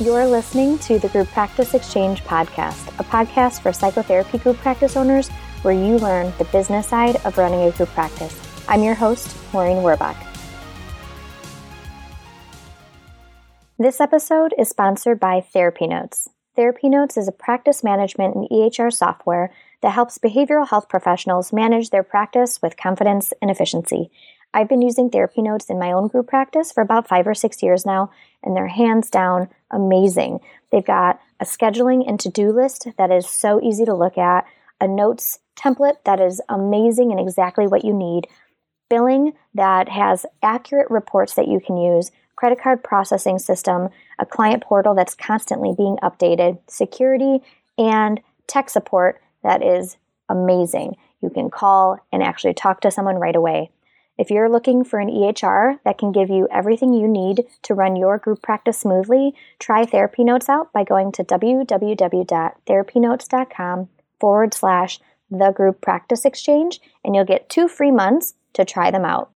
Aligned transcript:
You're 0.00 0.28
listening 0.28 0.78
to 0.80 1.00
the 1.00 1.08
Group 1.08 1.26
Practice 1.30 1.74
Exchange 1.74 2.22
podcast, 2.22 2.86
a 3.00 3.02
podcast 3.02 3.62
for 3.62 3.72
psychotherapy 3.72 4.38
group 4.38 4.56
practice 4.58 4.96
owners 4.96 5.28
where 5.62 5.74
you 5.74 5.98
learn 5.98 6.32
the 6.38 6.44
business 6.44 6.86
side 6.86 7.16
of 7.24 7.36
running 7.36 7.62
a 7.62 7.72
group 7.72 7.88
practice. 7.88 8.40
I'm 8.68 8.84
your 8.84 8.94
host, 8.94 9.36
Maureen 9.52 9.78
Werrbach. 9.78 10.14
This 13.76 14.00
episode 14.00 14.54
is 14.56 14.68
sponsored 14.68 15.18
by 15.18 15.40
TherapyNotes. 15.40 16.28
Therapy 16.54 16.88
Notes 16.88 17.16
is 17.16 17.26
a 17.26 17.32
practice 17.32 17.82
management 17.82 18.36
and 18.36 18.48
EHR 18.50 18.92
software 18.92 19.52
that 19.80 19.94
helps 19.94 20.18
behavioral 20.18 20.68
health 20.68 20.88
professionals 20.88 21.52
manage 21.52 21.90
their 21.90 22.04
practice 22.04 22.62
with 22.62 22.76
confidence 22.76 23.32
and 23.42 23.50
efficiency. 23.50 24.12
I've 24.54 24.68
been 24.68 24.82
using 24.82 25.10
TherapyNotes 25.10 25.68
in 25.68 25.78
my 25.78 25.92
own 25.92 26.08
group 26.08 26.26
practice 26.26 26.72
for 26.72 26.80
about 26.82 27.06
five 27.06 27.26
or 27.26 27.34
six 27.34 27.62
years 27.62 27.84
now, 27.84 28.10
and 28.42 28.56
they're 28.56 28.68
hands 28.68 29.10
down 29.10 29.48
amazing. 29.70 30.40
They've 30.72 30.84
got 30.84 31.20
a 31.38 31.44
scheduling 31.44 32.08
and 32.08 32.18
to 32.20 32.30
do 32.30 32.50
list 32.50 32.88
that 32.96 33.10
is 33.10 33.28
so 33.28 33.60
easy 33.62 33.84
to 33.84 33.94
look 33.94 34.16
at, 34.16 34.46
a 34.80 34.88
notes 34.88 35.40
template 35.56 35.96
that 36.04 36.20
is 36.20 36.40
amazing 36.48 37.10
and 37.10 37.20
exactly 37.20 37.66
what 37.66 37.84
you 37.84 37.92
need, 37.92 38.26
billing 38.88 39.32
that 39.54 39.88
has 39.88 40.24
accurate 40.42 40.90
reports 40.90 41.34
that 41.34 41.48
you 41.48 41.60
can 41.60 41.76
use, 41.76 42.10
credit 42.36 42.60
card 42.60 42.82
processing 42.82 43.38
system, 43.38 43.88
a 44.18 44.24
client 44.24 44.62
portal 44.62 44.94
that's 44.94 45.14
constantly 45.14 45.74
being 45.76 45.98
updated, 46.02 46.58
security, 46.68 47.40
and 47.76 48.20
tech 48.46 48.70
support 48.70 49.20
that 49.42 49.62
is 49.62 49.96
amazing. 50.28 50.96
You 51.20 51.30
can 51.30 51.50
call 51.50 51.98
and 52.12 52.22
actually 52.22 52.54
talk 52.54 52.80
to 52.82 52.90
someone 52.90 53.16
right 53.16 53.36
away. 53.36 53.70
If 54.18 54.30
you're 54.32 54.50
looking 54.50 54.82
for 54.82 54.98
an 54.98 55.08
EHR 55.08 55.78
that 55.84 55.96
can 55.96 56.10
give 56.10 56.28
you 56.28 56.48
everything 56.50 56.92
you 56.92 57.06
need 57.06 57.44
to 57.62 57.74
run 57.74 57.94
your 57.94 58.18
group 58.18 58.42
practice 58.42 58.80
smoothly, 58.80 59.32
try 59.60 59.86
TherapyNotes 59.86 60.48
out 60.48 60.72
by 60.72 60.82
going 60.82 61.12
to 61.12 61.22
www.therapynotes.com 61.22 63.88
forward 64.18 64.54
slash 64.54 64.98
the 65.30 65.52
group 65.52 65.80
practice 65.80 66.24
exchange, 66.24 66.80
and 67.04 67.14
you'll 67.14 67.24
get 67.24 67.48
two 67.48 67.68
free 67.68 67.92
months 67.92 68.34
to 68.54 68.64
try 68.64 68.90
them 68.90 69.04
out. 69.04 69.30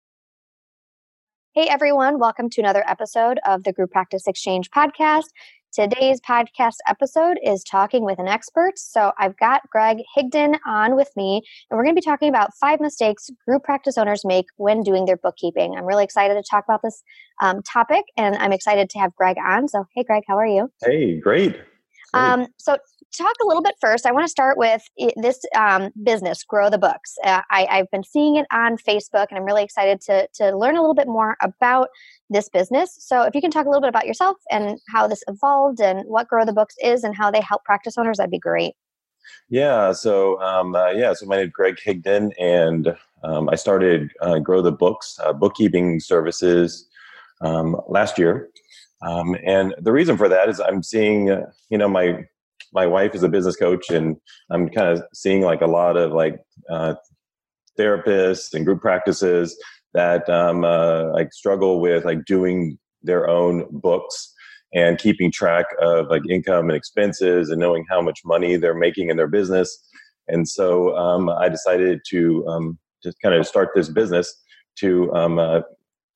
Hey 1.53 1.69
everyone, 1.69 2.19
welcome 2.19 2.48
to 2.48 2.62
another 2.62 2.83
episode 2.89 3.39
of 3.45 3.64
the 3.64 3.75
Group 3.75 3.91
Practice 3.91 4.27
Exchange 4.27 4.70
podcast. 4.70 5.27
Today's 5.73 6.21
podcast 6.21 6.79
episode 6.89 7.39
is 7.45 7.63
talking 7.63 8.05
with 8.05 8.19
an 8.19 8.27
expert. 8.27 8.77
So 8.77 9.13
I've 9.19 9.37
got 9.37 9.63
Greg 9.71 9.99
Higdon 10.17 10.59
on 10.67 10.97
with 10.97 11.13
me, 11.17 11.43
and 11.71 11.79
we're 11.79 11.85
going 11.85 11.95
to 11.95 12.01
be 12.01 12.05
talking 12.05 12.29
about 12.29 12.53
five 12.61 12.81
mistakes 12.81 13.31
group 13.47 13.63
practice 13.63 13.97
owners 13.97 14.25
make 14.25 14.47
when 14.57 14.83
doing 14.83 15.05
their 15.05 15.17
bookkeeping. 15.17 15.77
I'm 15.77 15.85
really 15.85 16.03
excited 16.03 16.35
to 16.35 16.43
talk 16.43 16.65
about 16.65 16.83
this 16.83 17.05
um, 17.41 17.63
topic, 17.63 18.03
and 18.17 18.35
I'm 18.37 18.53
excited 18.53 18.91
to 18.91 18.98
have 18.98 19.15
Greg 19.15 19.37
on. 19.39 19.69
So, 19.69 19.85
hey, 19.95 20.03
Greg, 20.03 20.25
how 20.27 20.37
are 20.39 20.47
you? 20.47 20.73
Hey, 20.85 21.21
great. 21.21 21.53
great. 21.53 21.65
Um, 22.15 22.48
so 22.57 22.77
talk 23.16 23.34
a 23.42 23.47
little 23.47 23.62
bit 23.62 23.75
first. 23.80 24.06
I 24.06 24.12
want 24.12 24.25
to 24.25 24.30
start 24.30 24.56
with 24.56 24.83
this 25.16 25.41
um, 25.56 25.91
business, 26.03 26.44
Grow 26.44 26.70
the 26.70 26.78
Books. 26.78 27.17
Uh, 27.25 27.42
I, 27.50 27.67
have 27.70 27.91
been 27.91 28.05
seeing 28.05 28.36
it 28.36 28.47
on 28.52 28.77
Facebook, 28.77 29.27
and 29.30 29.39
I'm 29.39 29.44
really 29.44 29.64
excited 29.64 30.00
to 30.02 30.28
to 30.34 30.56
learn 30.56 30.77
a 30.77 30.80
little 30.80 30.94
bit 30.94 31.08
more 31.08 31.36
about 31.42 31.89
this 32.28 32.48
business. 32.48 32.97
So, 32.98 33.22
if 33.22 33.34
you 33.34 33.41
can 33.41 33.50
talk 33.50 33.67
a 33.67 33.69
little 33.69 33.80
bit 33.80 33.89
about 33.89 34.06
yourself 34.06 34.36
and 34.50 34.78
how 34.89 35.06
this 35.06 35.22
evolved, 35.28 35.80
and 35.80 36.00
what 36.06 36.28
Grow 36.28 36.44
the 36.44 36.52
Books 36.52 36.75
is, 36.83 37.05
and 37.05 37.14
how 37.17 37.30
they 37.30 37.41
help 37.41 37.64
practice 37.64 37.98
owners, 37.98 38.19
that'd 38.19 38.30
be 38.30 38.39
great. 38.39 38.75
Yeah. 39.48 39.92
So, 39.92 40.41
um, 40.41 40.74
uh, 40.74 40.91
yeah. 40.91 41.12
So, 41.12 41.27
my 41.27 41.36
name 41.36 41.47
is 41.47 41.52
Greg 41.52 41.77
Higdon, 41.77 42.33
and 42.39 42.97
um, 43.22 43.48
I 43.48 43.56
started 43.56 44.11
uh, 44.20 44.39
Grow 44.39 44.62
the 44.62 44.72
Books 44.72 45.19
uh, 45.22 45.33
bookkeeping 45.33 46.00
services 46.00 46.89
um, 47.41 47.80
last 47.89 48.19
year. 48.19 48.50
Um, 49.02 49.34
and 49.45 49.74
the 49.78 49.92
reason 49.92 50.19
for 50.19 50.28
that 50.28 50.48
is 50.48 50.61
I'm 50.61 50.83
seeing, 50.83 51.30
uh, 51.30 51.47
you 51.70 51.78
know, 51.78 51.89
my 51.89 52.27
my 52.72 52.86
wife 52.86 53.14
is 53.14 53.22
a 53.22 53.28
business 53.28 53.56
coach, 53.56 53.91
and 53.91 54.16
I'm 54.50 54.69
kind 54.69 54.89
of 54.89 55.03
seeing 55.14 55.42
like 55.42 55.61
a 55.61 55.66
lot 55.66 55.97
of 55.97 56.12
like 56.12 56.39
uh, 56.70 56.95
therapists 57.79 58.55
and 58.55 58.64
group 58.64 58.80
practices 58.80 59.57
that 59.95 60.29
um, 60.29 60.64
uh, 60.64 61.12
like 61.12 61.33
struggle 61.33 61.80
with 61.80 62.05
like 62.05 62.24
doing 62.24 62.79
their 63.02 63.29
own 63.29 63.67
books 63.70 64.33
and 64.73 64.98
keeping 64.98 65.33
track 65.33 65.67
of 65.80 66.07
like 66.08 66.23
income 66.29 66.68
and 66.68 66.77
expenses 66.77 67.51
and 67.51 67.61
knowing 67.61 67.85
how 67.89 68.01
much 68.01 68.20
money 68.24 68.57
they're 68.57 68.74
making 68.74 69.11
in 69.11 69.17
their 69.17 69.27
business. 69.27 69.89
And 70.29 70.48
so 70.48 70.96
um, 70.96 71.29
I 71.29 71.48
decided 71.48 72.01
to 72.11 72.46
um, 72.46 72.79
just 73.02 73.17
kind 73.23 73.35
of 73.35 73.46
start 73.46 73.70
this 73.74 73.89
business 73.89 74.33
to 74.79 75.12
um, 75.12 75.39
uh, 75.39 75.62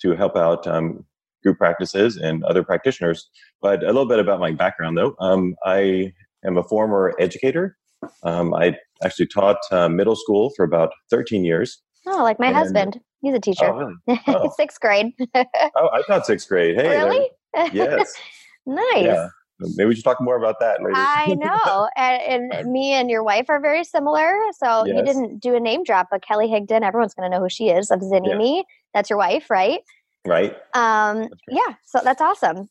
to 0.03 0.15
help 0.15 0.37
out 0.37 0.67
um, 0.67 1.05
group 1.43 1.59
practices 1.59 2.17
and 2.17 2.45
other 2.45 2.63
practitioners. 2.63 3.29
But 3.61 3.83
a 3.83 3.87
little 3.87 4.07
bit 4.07 4.19
about 4.19 4.41
my 4.41 4.53
background, 4.53 4.97
though. 4.97 5.17
Um, 5.19 5.57
I 5.65 6.13
am 6.47 6.57
a 6.57 6.63
former 6.63 7.15
educator. 7.19 7.77
Um, 8.23 8.55
I 8.55 8.77
actually 9.03 9.27
taught 9.27 9.59
uh, 9.71 9.89
middle 9.89 10.17
school 10.17 10.51
for 10.57 10.65
about 10.65 10.91
13 11.11 11.45
years. 11.45 11.81
Oh, 12.07 12.23
like 12.23 12.39
my 12.39 12.49
and, 12.49 12.57
husband. 12.57 13.01
He's 13.23 13.35
a 13.35 13.41
teacher. 13.41 13.67
Oh, 13.67 13.77
really? 13.77 13.95
oh. 14.27 14.51
sixth 14.57 14.81
grade. 14.81 15.13
oh, 15.35 15.89
I 15.93 16.03
taught 16.07 16.27
sixth 16.27 16.49
grade. 16.49 16.77
Hey, 16.77 16.89
really? 16.89 17.29
Yes. 17.73 18.13
nice. 18.67 19.05
Yeah. 19.05 19.29
Maybe 19.61 19.87
we 19.87 19.95
should 19.95 20.03
talk 20.03 20.21
more 20.21 20.37
about 20.37 20.59
that 20.59 20.83
later. 20.83 20.97
I 20.97 21.35
know. 21.35 21.89
and, 21.97 22.53
and, 22.53 22.73
me 22.73 22.93
and 22.93 23.09
your 23.09 23.23
wife 23.23 23.47
are 23.49 23.61
very 23.61 23.85
similar. 23.85 24.37
So 24.59 24.85
yes. 24.85 24.97
you 24.97 25.05
didn't 25.05 25.39
do 25.39 25.55
a 25.55 25.61
name 25.61 25.85
drop, 25.85 26.09
but 26.11 26.25
Kelly 26.27 26.49
Higdon, 26.49 26.83
everyone's 26.83 27.15
going 27.15 27.31
to 27.31 27.37
know 27.37 27.41
who 27.41 27.49
she 27.49 27.69
is 27.69 27.93
of 27.93 28.01
Zynny 28.01 28.31
yeah. 28.31 28.37
Me. 28.37 28.65
That's 28.93 29.09
your 29.09 29.19
wife, 29.19 29.49
right? 29.51 29.81
Right. 30.27 30.57
Um, 30.75 31.29
yeah. 31.49 31.75
So 31.85 32.01
that's 32.03 32.21
awesome. 32.21 32.69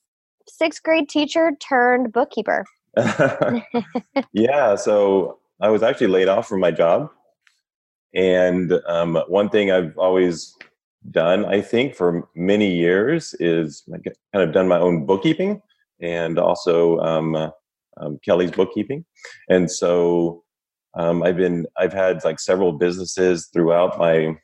Sixth 0.50 0.84
grade 0.84 1.08
teacher 1.08 1.54
turned 1.62 2.12
bookkeeper. 2.12 2.66
yeah. 4.34 4.76
So 4.76 5.40
I 5.62 5.70
was 5.70 5.84
actually 5.84 6.08
laid 6.08 6.28
off 6.28 6.48
from 6.48 6.60
my 6.60 6.72
job. 6.72 7.10
And 8.14 8.74
um, 8.88 9.16
one 9.28 9.50
thing 9.50 9.72
I've 9.72 9.98
always 9.98 10.56
done, 11.10 11.46
I 11.46 11.62
think, 11.62 11.96
for 11.96 12.28
many 12.36 12.74
years 12.74 13.34
is 13.40 13.84
kind 14.34 14.44
of 14.48 14.54
done 14.54 14.68
my 14.68 14.78
own 14.78 15.06
bookkeeping 15.06 15.62
and 16.00 16.38
also 16.38 17.00
um, 17.00 17.36
uh, 17.36 17.50
um, 17.98 18.20
Kelly's 18.24 18.52
bookkeeping. 18.52 19.06
And 19.50 19.72
so 19.72 20.44
um, 20.96 21.24
I've 21.24 21.38
been, 21.38 21.66
I've 21.78 21.94
had 21.94 22.24
like 22.24 22.40
several 22.40 22.74
businesses 22.74 23.50
throughout 23.52 23.98
my, 23.98 24.36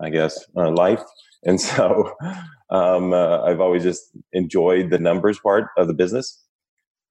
I 0.00 0.10
guess, 0.10 0.44
uh, 0.56 0.70
life. 0.70 1.02
And 1.44 1.60
so 1.60 2.12
um, 2.70 3.12
uh, 3.12 3.42
I've 3.42 3.60
always 3.60 3.82
just 3.82 4.02
enjoyed 4.32 4.90
the 4.90 4.98
numbers 4.98 5.38
part 5.38 5.68
of 5.76 5.88
the 5.88 5.94
business. 5.94 6.45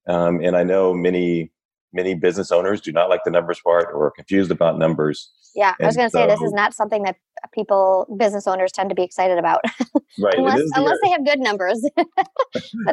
Um, 0.06 0.40
and 0.42 0.56
I 0.56 0.62
know 0.62 0.94
many 0.94 1.50
many 1.92 2.14
business 2.14 2.52
owners 2.52 2.80
do 2.80 2.92
not 2.92 3.08
like 3.08 3.20
the 3.24 3.30
numbers 3.30 3.60
part 3.60 3.88
or 3.92 4.06
are 4.06 4.10
confused 4.10 4.50
about 4.50 4.78
numbers. 4.78 5.30
Yeah, 5.54 5.74
I 5.80 5.86
was 5.86 5.96
going 5.96 6.06
to 6.06 6.10
so, 6.10 6.18
say 6.18 6.26
this 6.26 6.42
is 6.42 6.52
not 6.52 6.74
something 6.74 7.02
that 7.04 7.16
people 7.52 8.14
business 8.18 8.46
owners 8.46 8.72
tend 8.72 8.90
to 8.90 8.94
be 8.94 9.02
excited 9.02 9.38
about. 9.38 9.60
right, 10.20 10.34
unless, 10.36 10.60
unless 10.74 10.98
they 11.02 11.10
have 11.10 11.24
good 11.24 11.40
numbers, 11.40 11.80
but 11.96 12.06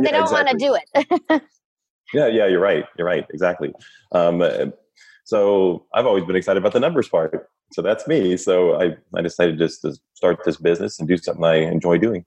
they 0.01 0.11
yeah, 0.11 0.11
don't 0.11 0.21
exactly. 0.21 0.33
want 0.33 0.49
to 0.49 0.57
do 0.57 0.75
it. 0.75 1.41
yeah, 2.13 2.27
yeah, 2.27 2.47
you're 2.47 2.61
right. 2.61 2.85
You're 2.97 3.07
right. 3.07 3.25
Exactly. 3.33 3.73
Um, 4.13 4.41
so 5.25 5.85
I've 5.93 6.05
always 6.05 6.23
been 6.23 6.35
excited 6.35 6.59
about 6.59 6.73
the 6.73 6.79
numbers 6.79 7.09
part. 7.09 7.49
So 7.73 7.81
that's 7.81 8.07
me. 8.07 8.37
So 8.37 8.79
I, 8.81 8.95
I 9.15 9.21
decided 9.21 9.57
just 9.57 9.81
to 9.81 9.97
start 10.13 10.39
this 10.45 10.57
business 10.57 10.99
and 10.99 11.07
do 11.07 11.17
something 11.17 11.43
I 11.43 11.55
enjoy 11.55 11.97
doing. 11.97 12.25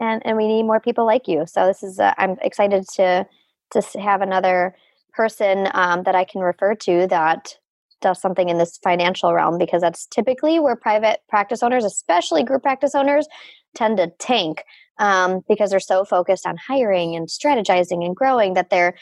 And 0.00 0.20
and 0.26 0.36
we 0.36 0.48
need 0.48 0.64
more 0.64 0.80
people 0.80 1.06
like 1.06 1.28
you. 1.28 1.44
So 1.46 1.66
this 1.66 1.82
is 1.82 2.00
uh, 2.00 2.14
I'm 2.18 2.36
excited 2.42 2.84
to 2.94 3.26
to 3.72 4.00
have 4.00 4.22
another 4.22 4.74
person 5.12 5.68
um, 5.74 6.04
that 6.04 6.14
I 6.14 6.24
can 6.24 6.40
refer 6.40 6.74
to 6.74 7.06
that 7.08 7.54
does 8.00 8.20
something 8.20 8.48
in 8.48 8.58
this 8.58 8.78
financial 8.82 9.32
realm 9.32 9.58
because 9.58 9.80
that's 9.80 10.06
typically 10.06 10.58
where 10.58 10.76
private 10.76 11.20
practice 11.28 11.62
owners, 11.62 11.84
especially 11.84 12.42
group 12.42 12.62
practice 12.62 12.94
owners, 12.94 13.26
tend 13.74 13.96
to 13.98 14.08
tank 14.18 14.64
um, 14.98 15.40
because 15.48 15.70
they're 15.70 15.80
so 15.80 16.04
focused 16.04 16.46
on 16.46 16.56
hiring 16.56 17.14
and 17.16 17.28
strategizing 17.28 18.04
and 18.04 18.16
growing 18.16 18.54
that 18.54 18.70
they're 18.70 18.94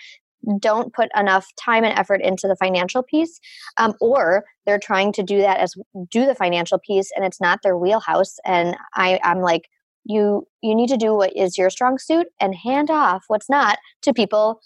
don't 0.58 0.94
put 0.94 1.10
enough 1.14 1.46
time 1.62 1.84
and 1.84 1.98
effort 1.98 2.22
into 2.22 2.48
the 2.48 2.56
financial 2.56 3.02
piece 3.02 3.40
um, 3.76 3.92
or 4.00 4.44
they're 4.64 4.78
trying 4.78 5.12
to 5.12 5.22
do 5.22 5.38
that 5.38 5.60
as 5.60 5.74
do 6.10 6.24
the 6.24 6.34
financial 6.34 6.78
piece 6.78 7.10
and 7.14 7.26
it's 7.26 7.42
not 7.42 7.60
their 7.62 7.76
wheelhouse 7.76 8.38
and 8.46 8.74
I, 8.94 9.20
i'm 9.22 9.40
like 9.40 9.68
you 10.04 10.46
you 10.62 10.74
need 10.74 10.88
to 10.88 10.96
do 10.96 11.14
what 11.14 11.36
is 11.36 11.58
your 11.58 11.70
strong 11.70 11.98
suit 11.98 12.26
and 12.40 12.54
hand 12.54 12.90
off 12.90 13.24
what's 13.28 13.48
not 13.48 13.78
to 14.02 14.12
people 14.12 14.60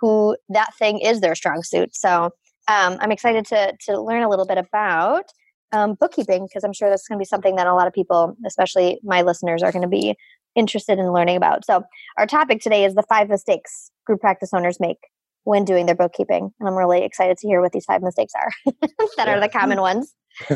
who 0.00 0.36
that 0.48 0.74
thing 0.78 0.98
is 1.00 1.20
their 1.20 1.34
strong 1.34 1.62
suit. 1.62 1.94
So 1.94 2.30
um, 2.68 2.96
i'm 3.00 3.12
excited 3.12 3.44
to 3.46 3.74
to 3.86 4.00
learn 4.00 4.22
a 4.22 4.28
little 4.28 4.46
bit 4.46 4.58
about 4.58 5.24
um, 5.72 5.94
bookkeeping 6.00 6.46
because 6.46 6.64
i'm 6.64 6.72
sure 6.72 6.88
that's 6.88 7.06
going 7.06 7.18
to 7.18 7.20
be 7.20 7.26
something 7.26 7.56
that 7.56 7.66
a 7.66 7.74
lot 7.74 7.86
of 7.86 7.92
people 7.92 8.36
especially 8.46 8.98
my 9.02 9.22
listeners 9.22 9.62
are 9.62 9.72
going 9.72 9.82
to 9.82 9.88
be 9.88 10.14
interested 10.56 11.00
in 11.00 11.12
learning 11.12 11.36
about. 11.36 11.64
So 11.64 11.82
our 12.16 12.26
topic 12.26 12.60
today 12.60 12.84
is 12.84 12.94
the 12.94 13.02
five 13.08 13.28
mistakes 13.28 13.90
group 14.06 14.20
practice 14.20 14.50
owners 14.54 14.78
make 14.78 14.98
when 15.42 15.64
doing 15.64 15.84
their 15.84 15.94
bookkeeping 15.94 16.50
and 16.58 16.68
i'm 16.68 16.74
really 16.74 17.04
excited 17.04 17.36
to 17.36 17.46
hear 17.46 17.60
what 17.60 17.72
these 17.72 17.84
five 17.84 18.00
mistakes 18.02 18.32
are 18.34 18.72
that 19.16 19.28
are 19.28 19.40
the 19.40 19.48
common 19.48 19.80
ones. 19.80 20.14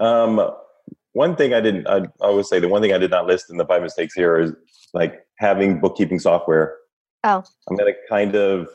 Um, 0.00 0.50
one 1.12 1.36
thing 1.36 1.54
I 1.54 1.60
didn't, 1.60 1.86
I 1.88 2.02
always 2.20 2.48
say 2.48 2.58
the 2.58 2.68
one 2.68 2.82
thing 2.82 2.92
I 2.92 2.98
did 2.98 3.10
not 3.10 3.26
list 3.26 3.50
in 3.50 3.56
the 3.56 3.66
five 3.66 3.82
mistakes 3.82 4.14
here 4.14 4.38
is 4.38 4.52
like 4.94 5.26
having 5.38 5.80
bookkeeping 5.80 6.18
software. 6.18 6.76
Oh. 7.24 7.42
I'm 7.68 7.76
going 7.76 7.92
to 7.92 7.98
kind 8.08 8.34
of, 8.34 8.68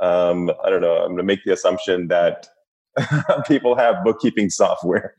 um, 0.00 0.50
I 0.64 0.70
don't 0.70 0.80
know, 0.80 0.96
I'm 0.96 1.08
going 1.08 1.18
to 1.18 1.22
make 1.24 1.40
the 1.44 1.52
assumption 1.52 2.08
that 2.08 2.48
people 3.48 3.76
have 3.76 4.04
bookkeeping 4.04 4.50
software. 4.50 5.16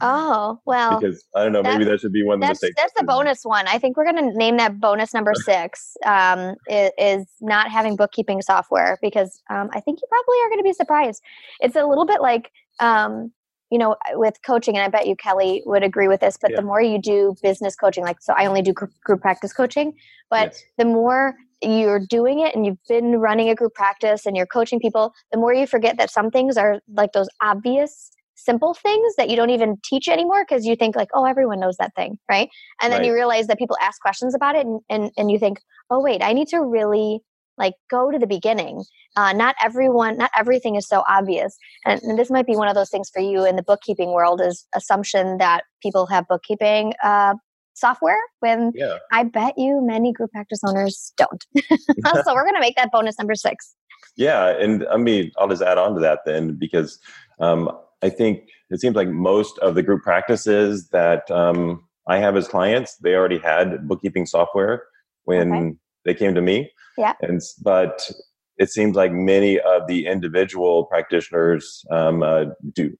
Oh, 0.00 0.60
well. 0.66 1.00
Because 1.00 1.24
I 1.34 1.44
don't 1.44 1.52
know, 1.52 1.62
maybe 1.62 1.84
that 1.84 2.00
should 2.00 2.12
be 2.12 2.22
one 2.22 2.34
of 2.34 2.40
the 2.40 2.46
that's, 2.46 2.62
mistakes. 2.62 2.74
That's 2.76 2.92
the 2.96 3.04
bonus 3.04 3.42
one. 3.44 3.66
I 3.66 3.78
think 3.78 3.96
we're 3.96 4.04
going 4.04 4.30
to 4.30 4.36
name 4.36 4.56
that 4.58 4.80
bonus 4.80 5.14
number 5.14 5.32
six 5.44 5.96
um, 6.04 6.54
is, 6.68 6.90
is, 6.98 7.26
not 7.40 7.70
having 7.70 7.96
bookkeeping 7.96 8.42
software 8.42 8.98
because 9.00 9.40
um, 9.50 9.70
I 9.72 9.80
think 9.80 10.00
you 10.00 10.06
probably 10.08 10.36
are 10.44 10.48
going 10.48 10.58
to 10.58 10.64
be 10.64 10.72
surprised. 10.72 11.22
It's 11.60 11.76
a 11.76 11.84
little 11.84 12.06
bit 12.06 12.20
like, 12.20 12.50
um, 12.80 13.32
you 13.72 13.78
know, 13.78 13.96
with 14.12 14.36
coaching, 14.46 14.76
and 14.76 14.84
I 14.84 14.88
bet 14.88 15.06
you 15.06 15.16
Kelly 15.16 15.62
would 15.64 15.82
agree 15.82 16.06
with 16.06 16.20
this, 16.20 16.36
but 16.38 16.50
yeah. 16.50 16.58
the 16.58 16.62
more 16.62 16.82
you 16.82 17.00
do 17.00 17.34
business 17.42 17.74
coaching, 17.74 18.04
like, 18.04 18.20
so 18.20 18.34
I 18.34 18.44
only 18.44 18.60
do 18.60 18.74
group 18.74 19.22
practice 19.22 19.54
coaching, 19.54 19.94
but 20.28 20.48
yes. 20.52 20.62
the 20.76 20.84
more 20.84 21.34
you're 21.62 21.98
doing 21.98 22.40
it 22.40 22.54
and 22.54 22.66
you've 22.66 22.82
been 22.86 23.16
running 23.16 23.48
a 23.48 23.54
group 23.54 23.72
practice 23.72 24.26
and 24.26 24.36
you're 24.36 24.44
coaching 24.44 24.78
people, 24.78 25.14
the 25.30 25.38
more 25.38 25.54
you 25.54 25.66
forget 25.66 25.96
that 25.96 26.10
some 26.10 26.30
things 26.30 26.58
are 26.58 26.80
like 26.94 27.12
those 27.12 27.28
obvious 27.40 28.10
simple 28.34 28.74
things 28.74 29.14
that 29.16 29.30
you 29.30 29.36
don't 29.36 29.50
even 29.50 29.76
teach 29.82 30.06
anymore 30.06 30.44
because 30.46 30.66
you 30.66 30.74
think 30.74 30.96
like 30.96 31.08
oh 31.14 31.24
everyone 31.24 31.60
knows 31.60 31.76
that 31.76 31.94
thing 31.94 32.18
right 32.30 32.48
and 32.80 32.90
then 32.90 33.00
right. 33.00 33.06
you 33.06 33.12
realize 33.12 33.46
that 33.46 33.58
people 33.58 33.76
ask 33.80 34.00
questions 34.00 34.34
about 34.34 34.56
it 34.56 34.66
and, 34.66 34.80
and 34.88 35.10
and 35.18 35.30
you 35.30 35.38
think 35.38 35.60
oh 35.90 36.00
wait 36.00 36.22
i 36.24 36.32
need 36.32 36.48
to 36.48 36.58
really 36.60 37.20
like 37.58 37.74
go 37.90 38.10
to 38.10 38.18
the 38.18 38.26
beginning 38.26 38.84
uh, 39.16 39.32
not 39.32 39.54
everyone 39.62 40.16
not 40.16 40.30
everything 40.36 40.76
is 40.76 40.86
so 40.86 41.02
obvious 41.08 41.56
and, 41.84 42.00
and, 42.02 42.18
this 42.18 42.30
might 42.30 42.46
be 42.46 42.56
one 42.56 42.68
of 42.68 42.74
those 42.74 42.90
things 42.90 43.10
for 43.12 43.20
you 43.20 43.44
in 43.44 43.56
the 43.56 43.62
bookkeeping 43.62 44.12
world 44.12 44.40
is 44.40 44.66
assumption 44.74 45.38
that 45.38 45.64
people 45.82 46.06
have 46.06 46.26
bookkeeping 46.28 46.92
uh, 47.02 47.34
software 47.74 48.20
when 48.40 48.72
yeah. 48.74 48.98
I 49.10 49.24
bet 49.24 49.54
you 49.56 49.80
many 49.82 50.12
group 50.12 50.30
practice 50.30 50.60
owners 50.66 51.12
don't. 51.16 51.44
so 51.68 52.34
we're 52.34 52.44
going 52.44 52.54
to 52.54 52.60
make 52.60 52.76
that 52.76 52.90
bonus 52.92 53.18
number 53.18 53.34
six. 53.34 53.74
Yeah. 54.16 54.48
And 54.58 54.86
I 54.88 54.96
mean, 54.96 55.32
I'll 55.38 55.48
just 55.48 55.62
add 55.62 55.78
on 55.78 55.94
to 55.94 56.00
that 56.00 56.20
then 56.26 56.56
because 56.56 56.98
um, 57.40 57.70
I 58.02 58.10
think 58.10 58.48
it 58.70 58.80
seems 58.80 58.96
like 58.96 59.08
most 59.08 59.58
of 59.58 59.74
the 59.74 59.82
group 59.82 60.02
practices 60.02 60.88
that 60.88 61.30
um, 61.30 61.84
I 62.06 62.18
have 62.18 62.36
as 62.36 62.48
clients, 62.48 62.96
they 62.96 63.14
already 63.14 63.38
had 63.38 63.88
bookkeeping 63.88 64.26
software 64.26 64.84
when 65.24 65.52
okay. 65.52 65.76
They 66.04 66.14
came 66.14 66.34
to 66.34 66.42
me. 66.42 66.70
Yeah. 66.98 67.14
And, 67.20 67.40
but 67.62 68.10
it 68.58 68.70
seems 68.70 68.96
like 68.96 69.12
many 69.12 69.60
of 69.60 69.86
the 69.86 70.06
individual 70.06 70.84
practitioners 70.84 71.84
um, 71.90 72.22
uh, 72.22 72.46
do 72.72 72.96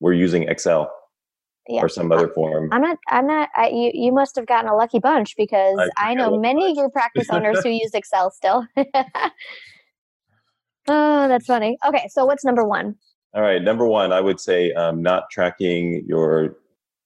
were 0.00 0.12
using 0.12 0.44
Excel 0.44 0.90
yeah. 1.68 1.80
or 1.80 1.88
some 1.88 2.12
other 2.12 2.28
form. 2.28 2.68
I'm 2.72 2.82
not. 2.82 2.98
I'm 3.08 3.26
not. 3.26 3.48
I, 3.56 3.68
you 3.68 3.90
you 3.94 4.12
must 4.12 4.36
have 4.36 4.46
gotten 4.46 4.68
a 4.68 4.76
lucky 4.76 4.98
bunch 4.98 5.34
because 5.36 5.78
I, 5.96 6.10
I 6.10 6.14
know 6.14 6.38
many 6.38 6.74
group 6.74 6.92
practice 6.92 7.28
owners 7.30 7.62
who 7.62 7.68
use 7.70 7.92
Excel 7.94 8.30
still. 8.30 8.66
oh, 8.76 8.84
that's 11.28 11.46
funny. 11.46 11.78
Okay, 11.86 12.08
so 12.10 12.26
what's 12.26 12.44
number 12.44 12.64
one? 12.64 12.96
All 13.34 13.42
right, 13.42 13.62
number 13.62 13.86
one, 13.86 14.12
I 14.12 14.20
would 14.20 14.40
say 14.40 14.72
um, 14.72 15.02
not 15.02 15.24
tracking 15.30 16.04
your 16.06 16.56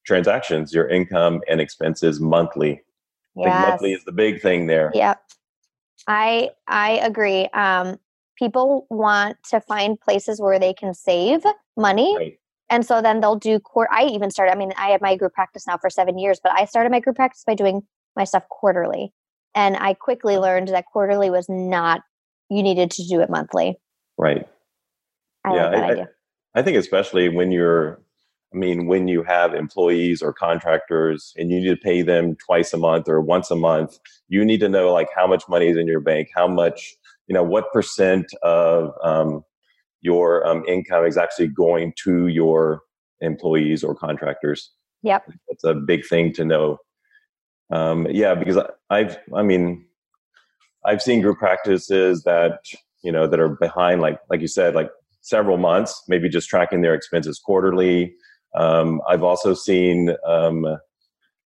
transactions, 0.06 0.74
your 0.74 0.88
income 0.88 1.40
and 1.48 1.60
expenses 1.60 2.20
monthly. 2.20 2.82
Yes. 3.34 3.68
monthly 3.68 3.92
is 3.92 4.04
the 4.04 4.12
big 4.12 4.42
thing 4.42 4.66
there. 4.66 4.90
Yep. 4.94 5.20
I 6.06 6.50
I 6.66 6.92
agree. 7.02 7.46
Um, 7.48 7.98
people 8.36 8.86
want 8.90 9.36
to 9.50 9.60
find 9.60 10.00
places 10.00 10.40
where 10.40 10.58
they 10.58 10.72
can 10.72 10.94
save 10.94 11.42
money 11.76 12.14
right. 12.16 12.38
And 12.70 12.84
so 12.84 13.00
then 13.00 13.20
they'll 13.20 13.36
do 13.36 13.58
court. 13.58 13.88
I 13.90 14.04
even 14.04 14.30
started, 14.30 14.52
I 14.52 14.54
mean, 14.54 14.72
I 14.76 14.88
have 14.90 15.00
my 15.00 15.16
group 15.16 15.32
practice 15.32 15.66
now 15.66 15.78
for 15.78 15.88
seven 15.88 16.18
years, 16.18 16.38
but 16.42 16.52
I 16.52 16.66
started 16.66 16.90
my 16.90 17.00
group 17.00 17.16
practice 17.16 17.44
by 17.46 17.54
doing 17.54 17.82
my 18.14 18.24
stuff 18.24 18.48
quarterly. 18.50 19.12
And 19.54 19.76
I 19.76 19.94
quickly 19.94 20.36
learned 20.36 20.68
that 20.68 20.84
quarterly 20.92 21.30
was 21.30 21.46
not, 21.48 22.02
you 22.50 22.62
needed 22.62 22.90
to 22.92 23.08
do 23.08 23.20
it 23.20 23.30
monthly. 23.30 23.76
Right. 24.18 24.46
I 25.44 25.54
yeah, 25.54 25.70
like 25.70 25.98
I, 25.98 26.02
I, 26.02 26.06
I 26.56 26.62
think 26.62 26.76
especially 26.76 27.28
when 27.28 27.50
you're, 27.52 28.02
I 28.52 28.56
mean, 28.56 28.86
when 28.86 29.08
you 29.08 29.22
have 29.24 29.52
employees 29.54 30.22
or 30.22 30.32
contractors 30.32 31.34
and 31.36 31.50
you 31.50 31.60
need 31.60 31.68
to 31.68 31.76
pay 31.76 32.00
them 32.00 32.34
twice 32.36 32.72
a 32.72 32.78
month 32.78 33.08
or 33.08 33.20
once 33.20 33.50
a 33.50 33.56
month, 33.56 33.98
you 34.28 34.44
need 34.44 34.60
to 34.60 34.68
know 34.68 34.92
like 34.92 35.08
how 35.14 35.26
much 35.26 35.44
money 35.48 35.68
is 35.68 35.76
in 35.76 35.86
your 35.86 36.00
bank, 36.00 36.28
how 36.34 36.48
much, 36.48 36.94
you 37.26 37.34
know, 37.34 37.42
what 37.42 37.70
percent 37.72 38.26
of 38.42 38.92
um, 39.04 39.44
your 40.00 40.46
um, 40.46 40.64
income 40.66 41.04
is 41.04 41.18
actually 41.18 41.48
going 41.48 41.92
to 42.04 42.28
your 42.28 42.80
employees 43.20 43.84
or 43.84 43.94
contractors. 43.94 44.70
Yep. 45.02 45.30
That's 45.48 45.64
a 45.64 45.74
big 45.74 46.06
thing 46.06 46.32
to 46.34 46.44
know. 46.44 46.78
Um, 47.70 48.06
yeah, 48.10 48.34
because 48.34 48.58
I've, 48.88 49.18
I 49.34 49.42
mean, 49.42 49.84
I've 50.86 51.02
seen 51.02 51.20
group 51.20 51.38
practices 51.38 52.22
that, 52.22 52.60
you 53.02 53.12
know, 53.12 53.26
that 53.26 53.38
are 53.38 53.50
behind, 53.50 54.00
like, 54.00 54.20
like 54.30 54.40
you 54.40 54.48
said, 54.48 54.74
like 54.74 54.90
several 55.20 55.58
months, 55.58 56.02
maybe 56.08 56.30
just 56.30 56.48
tracking 56.48 56.80
their 56.80 56.94
expenses 56.94 57.38
quarterly. 57.38 58.14
Um, 58.54 59.00
I've 59.08 59.22
also 59.22 59.54
seen 59.54 60.14
um, 60.26 60.66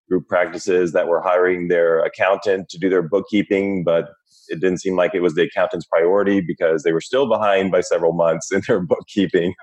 group 0.08 0.28
practices 0.28 0.92
that 0.92 1.08
were 1.08 1.20
hiring 1.20 1.68
their 1.68 2.00
accountant 2.04 2.68
to 2.70 2.78
do 2.78 2.88
their 2.88 3.02
bookkeeping, 3.02 3.84
but 3.84 4.10
it 4.48 4.60
didn't 4.60 4.78
seem 4.78 4.96
like 4.96 5.14
it 5.14 5.20
was 5.20 5.34
the 5.34 5.42
accountant's 5.42 5.86
priority 5.86 6.40
because 6.40 6.82
they 6.82 6.92
were 6.92 7.00
still 7.00 7.28
behind 7.28 7.72
by 7.72 7.80
several 7.80 8.12
months 8.12 8.52
in 8.52 8.62
their 8.66 8.80
bookkeeping. 8.86 9.54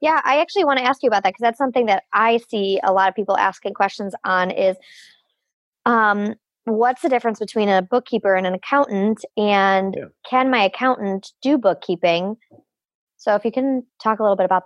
Yeah, 0.00 0.20
I 0.24 0.40
actually 0.40 0.64
want 0.64 0.78
to 0.78 0.84
ask 0.84 1.02
you 1.02 1.08
about 1.08 1.24
that 1.24 1.30
because 1.30 1.42
that's 1.42 1.58
something 1.58 1.86
that 1.86 2.04
I 2.12 2.38
see 2.48 2.78
a 2.84 2.92
lot 2.92 3.08
of 3.08 3.16
people 3.16 3.36
asking 3.36 3.74
questions 3.74 4.14
on 4.24 4.50
is 4.50 4.76
um, 5.86 6.34
what's 6.64 7.02
the 7.02 7.08
difference 7.08 7.40
between 7.40 7.68
a 7.68 7.82
bookkeeper 7.82 8.36
and 8.36 8.46
an 8.46 8.54
accountant 8.54 9.24
and 9.36 9.94
yeah. 9.98 10.04
can 10.28 10.50
my 10.50 10.62
accountant 10.62 11.32
do 11.42 11.58
bookkeeping? 11.58 12.36
So 13.16 13.34
if 13.34 13.44
you 13.44 13.50
can 13.50 13.84
talk 14.00 14.20
a 14.20 14.22
little 14.22 14.36
bit 14.36 14.44
about 14.44 14.64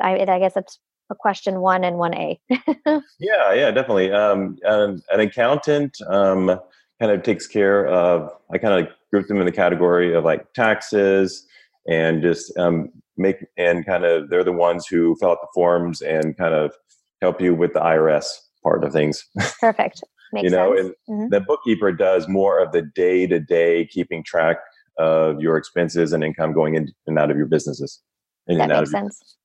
I, 0.00 0.18
I 0.20 0.38
guess 0.38 0.54
that's 0.54 0.78
a 1.10 1.14
question 1.14 1.60
one 1.60 1.84
and 1.84 1.96
one 1.96 2.14
A. 2.14 2.40
yeah, 2.48 3.52
yeah, 3.52 3.70
definitely. 3.70 4.12
Um, 4.12 4.56
an, 4.62 5.02
an 5.10 5.20
accountant 5.20 5.98
um, 6.06 6.58
kind 7.00 7.12
of 7.12 7.22
takes 7.22 7.46
care 7.46 7.86
of, 7.86 8.30
I 8.52 8.58
kind 8.58 8.84
of 8.86 8.92
group 9.10 9.26
them 9.26 9.38
in 9.38 9.46
the 9.46 9.52
category 9.52 10.14
of 10.14 10.24
like 10.24 10.52
taxes 10.54 11.46
and 11.88 12.22
just 12.22 12.56
um, 12.56 12.90
make, 13.16 13.44
and 13.56 13.84
kind 13.84 14.04
of, 14.04 14.30
they're 14.30 14.44
the 14.44 14.52
ones 14.52 14.86
who 14.86 15.16
fill 15.16 15.32
out 15.32 15.38
the 15.40 15.48
forms 15.54 16.00
and 16.00 16.36
kind 16.36 16.54
of 16.54 16.72
help 17.20 17.40
you 17.40 17.54
with 17.54 17.72
the 17.72 17.80
IRS 17.80 18.26
part 18.62 18.84
of 18.84 18.92
things. 18.92 19.26
Perfect. 19.60 20.02
Makes 20.32 20.44
you 20.44 20.50
know, 20.50 20.76
sense. 20.76 20.94
and 21.08 21.16
mm-hmm. 21.16 21.28
the 21.30 21.40
bookkeeper 21.40 21.90
does 21.92 22.28
more 22.28 22.62
of 22.62 22.70
the 22.72 22.82
day 22.82 23.26
to 23.26 23.40
day 23.40 23.86
keeping 23.86 24.22
track 24.22 24.58
of 24.96 25.40
your 25.40 25.56
expenses 25.56 26.12
and 26.12 26.22
income 26.22 26.52
going 26.52 26.76
in 26.76 26.92
and 27.06 27.18
out 27.18 27.30
of 27.30 27.36
your 27.36 27.46
businesses. 27.46 28.00
In 28.46 28.58
that 28.58 28.68
makes 28.68 28.90
sense. 28.90 29.36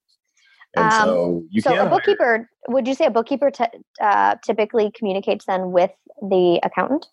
And 0.76 0.92
um, 0.92 1.08
so 1.08 1.44
you 1.50 1.62
so 1.62 1.86
a 1.86 1.90
bookkeeper, 1.90 2.38
hire. 2.38 2.50
would 2.68 2.88
you 2.88 2.94
say 2.94 3.06
a 3.06 3.12
bookkeeper 3.12 3.52
t- 3.52 3.66
uh, 4.02 4.36
typically 4.46 4.92
communicates 4.92 5.46
then 5.46 5.72
with 5.72 5.92
the 6.22 6.60
accountant? 6.64 7.08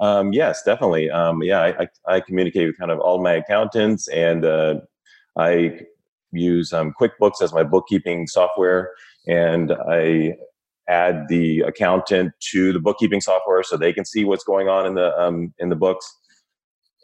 Um, 0.00 0.32
yes, 0.32 0.62
definitely. 0.62 1.10
Um, 1.10 1.42
yeah, 1.42 1.60
I, 1.60 1.82
I, 1.82 1.88
I, 2.16 2.20
communicate 2.20 2.68
with 2.68 2.78
kind 2.78 2.90
of 2.90 2.98
all 3.00 3.22
my 3.22 3.34
accountants, 3.34 4.08
and 4.08 4.46
uh, 4.46 4.76
I 5.36 5.80
use 6.32 6.72
um, 6.72 6.94
QuickBooks 6.98 7.42
as 7.42 7.52
my 7.52 7.62
bookkeeping 7.62 8.26
software, 8.26 8.92
and 9.26 9.72
I 9.72 10.36
add 10.88 11.28
the 11.28 11.60
accountant 11.60 12.32
to 12.50 12.72
the 12.72 12.80
bookkeeping 12.80 13.20
software 13.20 13.62
so 13.62 13.76
they 13.76 13.92
can 13.92 14.06
see 14.06 14.24
what's 14.24 14.44
going 14.44 14.68
on 14.68 14.86
in 14.86 14.94
the 14.94 15.16
um, 15.20 15.52
in 15.58 15.68
the 15.68 15.76
books. 15.76 16.16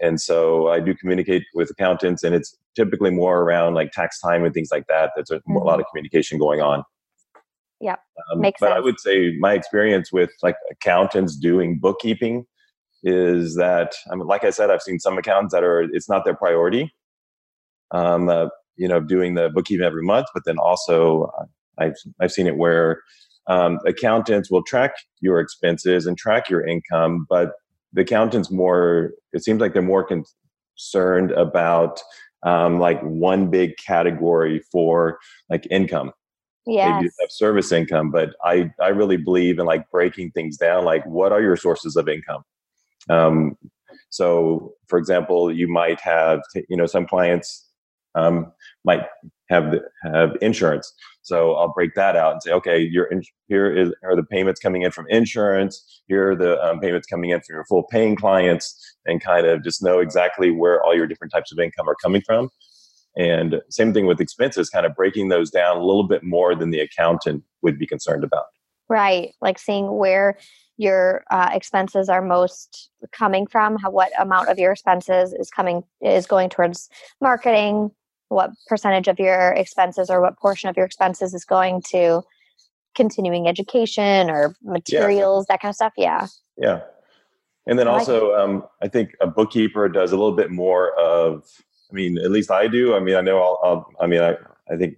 And 0.00 0.20
so 0.20 0.68
I 0.68 0.80
do 0.80 0.94
communicate 0.94 1.44
with 1.54 1.70
accountants, 1.70 2.22
and 2.22 2.34
it's 2.34 2.56
typically 2.74 3.10
more 3.10 3.42
around 3.42 3.74
like 3.74 3.92
tax 3.92 4.20
time 4.20 4.44
and 4.44 4.52
things 4.52 4.68
like 4.70 4.86
that. 4.88 5.12
There's 5.16 5.30
a, 5.30 5.36
mm-hmm. 5.36 5.56
a 5.56 5.64
lot 5.64 5.80
of 5.80 5.86
communication 5.90 6.38
going 6.38 6.60
on. 6.60 6.82
Yeah, 7.80 7.96
um, 8.32 8.40
makes 8.40 8.60
but 8.60 8.68
sense. 8.68 8.76
I 8.76 8.80
would 8.80 9.00
say 9.00 9.34
my 9.38 9.52
experience 9.52 10.12
with 10.12 10.30
like 10.42 10.56
accountants 10.70 11.36
doing 11.36 11.78
bookkeeping 11.78 12.46
is 13.02 13.56
that 13.56 13.94
I 14.10 14.16
mean, 14.16 14.26
like 14.26 14.44
I 14.44 14.50
said, 14.50 14.70
I've 14.70 14.82
seen 14.82 14.98
some 14.98 15.18
accountants 15.18 15.52
that 15.52 15.62
are 15.62 15.82
it's 15.82 16.08
not 16.08 16.24
their 16.24 16.36
priority. 16.36 16.92
Um, 17.92 18.28
uh, 18.28 18.48
you 18.76 18.88
know, 18.88 19.00
doing 19.00 19.34
the 19.34 19.48
bookkeeping 19.48 19.86
every 19.86 20.02
month, 20.02 20.26
but 20.34 20.44
then 20.44 20.58
also 20.58 21.32
uh, 21.38 21.44
I've 21.78 21.96
I've 22.20 22.32
seen 22.32 22.46
it 22.46 22.56
where 22.56 23.00
um, 23.46 23.78
accountants 23.86 24.50
will 24.50 24.62
track 24.62 24.94
your 25.20 25.40
expenses 25.40 26.06
and 26.06 26.18
track 26.18 26.50
your 26.50 26.66
income, 26.66 27.26
but 27.28 27.52
the 27.92 28.02
accountants 28.02 28.50
more. 28.50 29.12
It 29.32 29.44
seems 29.44 29.60
like 29.60 29.72
they're 29.72 29.82
more 29.82 30.06
concerned 30.76 31.30
about 31.32 32.00
um, 32.42 32.78
like 32.78 33.00
one 33.02 33.50
big 33.50 33.76
category 33.76 34.62
for 34.70 35.18
like 35.50 35.66
income. 35.70 36.12
Yes. 36.66 36.90
Maybe 36.90 37.04
you 37.04 37.10
have 37.20 37.30
service 37.30 37.70
income, 37.70 38.10
but 38.10 38.30
I 38.44 38.72
I 38.80 38.88
really 38.88 39.16
believe 39.16 39.58
in 39.58 39.66
like 39.66 39.88
breaking 39.90 40.32
things 40.32 40.56
down. 40.56 40.84
Like, 40.84 41.06
what 41.06 41.32
are 41.32 41.40
your 41.40 41.56
sources 41.56 41.96
of 41.96 42.08
income? 42.08 42.42
Um, 43.08 43.56
so, 44.10 44.74
for 44.88 44.98
example, 44.98 45.52
you 45.52 45.68
might 45.68 46.00
have, 46.00 46.40
you 46.68 46.76
know, 46.76 46.86
some 46.86 47.06
clients 47.06 47.68
um, 48.16 48.52
might 48.84 49.02
have 49.48 49.74
have 50.02 50.36
insurance. 50.40 50.92
So 51.22 51.54
I'll 51.54 51.72
break 51.72 51.94
that 51.94 52.16
out 52.16 52.32
and 52.32 52.42
say, 52.42 52.52
okay, 52.52 52.78
your 52.78 53.06
in, 53.06 53.22
here 53.48 53.74
is 53.74 53.92
are 54.04 54.16
the 54.16 54.22
payments 54.22 54.60
coming 54.60 54.82
in 54.82 54.90
from 54.90 55.06
insurance. 55.08 56.02
Here 56.06 56.30
are 56.30 56.36
the 56.36 56.62
um, 56.64 56.80
payments 56.80 57.06
coming 57.06 57.30
in 57.30 57.40
from 57.40 57.54
your 57.54 57.64
full 57.64 57.84
paying 57.84 58.16
clients, 58.16 58.96
and 59.06 59.20
kind 59.20 59.46
of 59.46 59.62
just 59.62 59.82
know 59.82 59.98
exactly 59.98 60.50
where 60.50 60.82
all 60.82 60.94
your 60.94 61.06
different 61.06 61.32
types 61.32 61.52
of 61.52 61.58
income 61.58 61.88
are 61.88 61.96
coming 62.02 62.22
from. 62.24 62.50
And 63.16 63.62
same 63.70 63.94
thing 63.94 64.06
with 64.06 64.20
expenses, 64.20 64.68
kind 64.68 64.84
of 64.84 64.94
breaking 64.94 65.28
those 65.28 65.50
down 65.50 65.78
a 65.78 65.84
little 65.84 66.06
bit 66.06 66.22
more 66.22 66.54
than 66.54 66.70
the 66.70 66.80
accountant 66.80 67.42
would 67.62 67.78
be 67.78 67.86
concerned 67.86 68.24
about. 68.24 68.44
Right, 68.88 69.34
like 69.40 69.58
seeing 69.58 69.96
where 69.96 70.38
your 70.76 71.24
uh, 71.30 71.50
expenses 71.52 72.08
are 72.08 72.22
most 72.22 72.90
coming 73.12 73.46
from, 73.46 73.78
how 73.78 73.90
what 73.90 74.12
amount 74.20 74.48
of 74.48 74.58
your 74.58 74.72
expenses 74.72 75.32
is 75.32 75.50
coming 75.50 75.82
is 76.02 76.26
going 76.26 76.50
towards 76.50 76.88
marketing, 77.20 77.90
what 78.28 78.50
percentage 78.66 79.08
of 79.08 79.18
your 79.18 79.52
expenses 79.52 80.10
or 80.10 80.20
what 80.20 80.38
portion 80.38 80.68
of 80.68 80.76
your 80.76 80.86
expenses 80.86 81.34
is 81.34 81.44
going 81.44 81.82
to 81.90 82.22
continuing 82.94 83.46
education 83.46 84.30
or 84.30 84.56
materials, 84.62 85.46
yeah. 85.48 85.54
that 85.54 85.60
kind 85.62 85.70
of 85.70 85.76
stuff. 85.76 85.92
Yeah. 85.96 86.26
Yeah. 86.56 86.80
And 87.66 87.78
then 87.78 87.88
I 87.88 87.92
also, 87.92 88.30
like 88.30 88.40
um, 88.40 88.64
I 88.82 88.88
think 88.88 89.14
a 89.20 89.26
bookkeeper 89.26 89.88
does 89.88 90.12
a 90.12 90.16
little 90.16 90.36
bit 90.36 90.50
more 90.50 90.98
of, 90.98 91.44
I 91.90 91.94
mean, 91.94 92.18
at 92.18 92.30
least 92.30 92.50
I 92.50 92.68
do. 92.68 92.94
I 92.94 93.00
mean, 93.00 93.16
I 93.16 93.20
know 93.20 93.38
I'll, 93.38 93.60
I'll 93.62 93.92
I 94.00 94.06
mean, 94.06 94.22
I, 94.22 94.36
I 94.72 94.76
think 94.76 94.96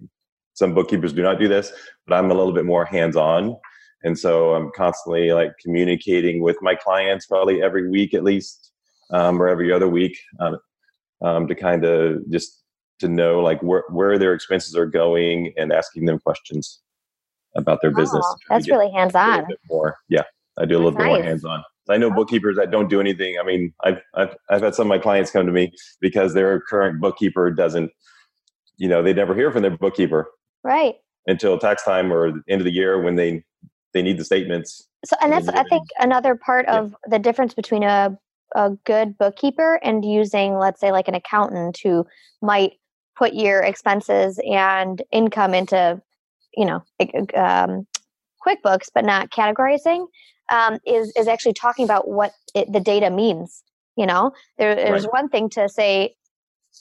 some 0.53 0.73
bookkeepers 0.73 1.13
do 1.13 1.21
not 1.21 1.39
do 1.39 1.47
this, 1.47 1.71
but 2.07 2.15
I'm 2.15 2.31
a 2.31 2.33
little 2.33 2.53
bit 2.53 2.65
more 2.65 2.85
hands 2.85 3.15
on. 3.15 3.55
And 4.03 4.17
so 4.17 4.53
I'm 4.53 4.71
constantly 4.75 5.33
like 5.33 5.51
communicating 5.61 6.41
with 6.41 6.57
my 6.61 6.73
clients 6.73 7.25
probably 7.25 7.61
every 7.61 7.89
week 7.89 8.13
at 8.13 8.23
least, 8.23 8.71
um, 9.11 9.41
or 9.41 9.49
every 9.49 9.73
other 9.73 9.89
week 9.89 10.17
um, 10.39 10.57
um, 11.21 11.47
to 11.47 11.55
kind 11.55 11.83
of 11.83 12.29
just 12.29 12.61
to 12.99 13.07
know 13.07 13.39
like 13.41 13.61
where, 13.61 13.83
where 13.89 14.17
their 14.17 14.33
expenses 14.33 14.75
are 14.75 14.85
going 14.85 15.53
and 15.57 15.71
asking 15.71 16.05
them 16.05 16.19
questions 16.19 16.79
about 17.55 17.81
their 17.81 17.91
business. 17.91 18.25
Oh, 18.25 18.35
that's 18.49 18.69
really 18.69 18.91
hands 18.91 19.15
on. 19.15 19.47
More, 19.69 19.97
yeah, 20.07 20.23
I 20.57 20.65
do 20.65 20.75
a 20.75 20.79
little 20.79 20.91
bit 20.91 21.05
more 21.05 21.23
hands 21.23 21.43
on. 21.43 21.63
I 21.89 21.97
know 21.97 22.11
bookkeepers 22.11 22.55
that 22.57 22.69
don't 22.69 22.87
do 22.87 22.99
anything. 22.99 23.37
I 23.41 23.43
mean, 23.43 23.73
I've, 23.83 23.97
I've 24.13 24.35
I've 24.49 24.61
had 24.61 24.75
some 24.75 24.85
of 24.85 24.89
my 24.89 24.99
clients 24.99 25.31
come 25.31 25.47
to 25.47 25.51
me 25.51 25.71
because 25.99 26.35
their 26.35 26.61
current 26.61 27.01
bookkeeper 27.01 27.49
doesn't, 27.49 27.91
you 28.77 28.87
know, 28.87 29.01
they 29.01 29.13
never 29.13 29.33
hear 29.33 29.51
from 29.51 29.63
their 29.63 29.75
bookkeeper. 29.75 30.29
Right. 30.63 30.95
Until 31.25 31.57
tax 31.57 31.83
time 31.83 32.13
or 32.13 32.27
end 32.47 32.61
of 32.61 32.65
the 32.65 32.73
year 32.73 33.01
when 33.01 33.15
they 33.15 33.43
they 33.93 34.03
need 34.03 34.19
the 34.19 34.25
statements. 34.25 34.87
So, 35.03 35.15
and 35.21 35.31
that's 35.31 35.47
I 35.47 35.63
think 35.63 35.83
another 35.97 36.35
part 36.35 36.67
of 36.67 36.95
the 37.07 37.17
difference 37.17 37.55
between 37.55 37.83
a 37.83 38.15
a 38.55 38.71
good 38.85 39.17
bookkeeper 39.17 39.79
and 39.83 40.03
using, 40.03 40.57
let's 40.57 40.79
say, 40.79 40.91
like 40.91 41.07
an 41.07 41.15
accountant 41.15 41.79
who 41.83 42.05
might 42.41 42.73
put 43.19 43.33
your 43.33 43.61
expenses 43.61 44.39
and 44.49 45.03
income 45.11 45.53
into, 45.53 46.01
you 46.55 46.65
know, 46.65 46.81
um, 47.35 47.85
QuickBooks, 48.47 48.87
but 48.95 49.03
not 49.03 49.29
categorizing, 49.29 50.07
um, 50.49 50.79
is 50.87 51.11
is 51.15 51.27
actually 51.27 51.53
talking 51.53 51.83
about 51.83 52.07
what 52.07 52.31
it, 52.55 52.71
the 52.71 52.79
data 52.79 53.09
means. 53.09 53.61
You 53.97 54.05
know, 54.05 54.31
there, 54.57 54.75
there's 54.75 55.03
right. 55.03 55.13
one 55.13 55.29
thing 55.29 55.49
to 55.49 55.67
say, 55.67 56.15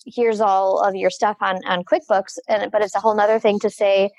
here's 0.07 0.41
all 0.41 0.81
of 0.81 0.95
your 0.95 1.11
stuff 1.11 1.37
on 1.41 1.59
on 1.67 1.83
QuickBooks, 1.83 2.39
and 2.49 2.71
but 2.71 2.83
it's 2.83 2.95
a 2.95 3.01
whole 3.01 3.19
other 3.21 3.41
thing 3.41 3.59
to 3.59 3.69
say, 3.69 4.11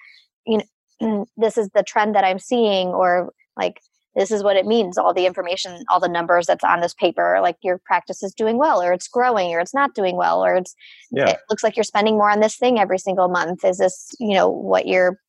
you 0.45 0.59
know, 0.99 1.25
this 1.37 1.57
is 1.57 1.69
the 1.73 1.83
trend 1.83 2.15
that 2.15 2.25
I'm 2.25 2.39
seeing, 2.39 2.89
or 2.89 3.31
like 3.55 3.79
this 4.15 4.31
is 4.31 4.43
what 4.43 4.55
it 4.55 4.65
means 4.65 4.97
all 4.97 5.13
the 5.13 5.25
information 5.25 5.83
all 5.89 5.99
the 5.99 6.07
numbers 6.07 6.47
that's 6.47 6.63
on 6.63 6.81
this 6.81 6.93
paper 6.93 7.39
like 7.41 7.57
your 7.61 7.79
practice 7.85 8.23
is 8.23 8.33
doing 8.33 8.57
well 8.57 8.81
or 8.81 8.91
it's 8.91 9.07
growing 9.07 9.51
or 9.51 9.59
it's 9.59 9.73
not 9.73 9.93
doing 9.95 10.15
well 10.15 10.43
or 10.43 10.55
it's 10.55 10.75
yeah. 11.11 11.29
it 11.29 11.39
looks 11.49 11.63
like 11.63 11.75
you're 11.75 11.83
spending 11.83 12.15
more 12.15 12.29
on 12.29 12.39
this 12.39 12.57
thing 12.57 12.79
every 12.79 12.97
single 12.97 13.29
month 13.29 13.63
is 13.63 13.77
this 13.77 14.09
you 14.19 14.33
know 14.33 14.49
what 14.49 14.87
your 14.87 15.19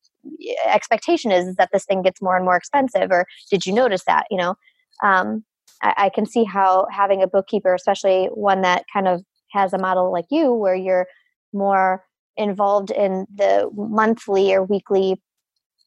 expectation 0.65 1.31
is, 1.31 1.47
is 1.47 1.55
that 1.55 1.69
this 1.73 1.85
thing 1.85 2.03
gets 2.03 2.21
more 2.21 2.35
and 2.35 2.45
more 2.45 2.55
expensive 2.55 3.11
or 3.11 3.25
did 3.49 3.65
you 3.65 3.73
notice 3.73 4.03
that 4.05 4.25
you 4.29 4.37
know 4.37 4.55
um, 5.03 5.43
I, 5.81 5.93
I 5.97 6.09
can 6.09 6.25
see 6.25 6.43
how 6.43 6.87
having 6.91 7.21
a 7.21 7.27
bookkeeper 7.27 7.73
especially 7.73 8.27
one 8.33 8.61
that 8.61 8.85
kind 8.91 9.07
of 9.07 9.23
has 9.51 9.73
a 9.73 9.77
model 9.77 10.11
like 10.11 10.25
you 10.29 10.53
where 10.53 10.75
you're 10.75 11.07
more 11.53 12.03
involved 12.37 12.91
in 12.91 13.25
the 13.33 13.69
monthly 13.73 14.53
or 14.53 14.63
weekly 14.63 15.21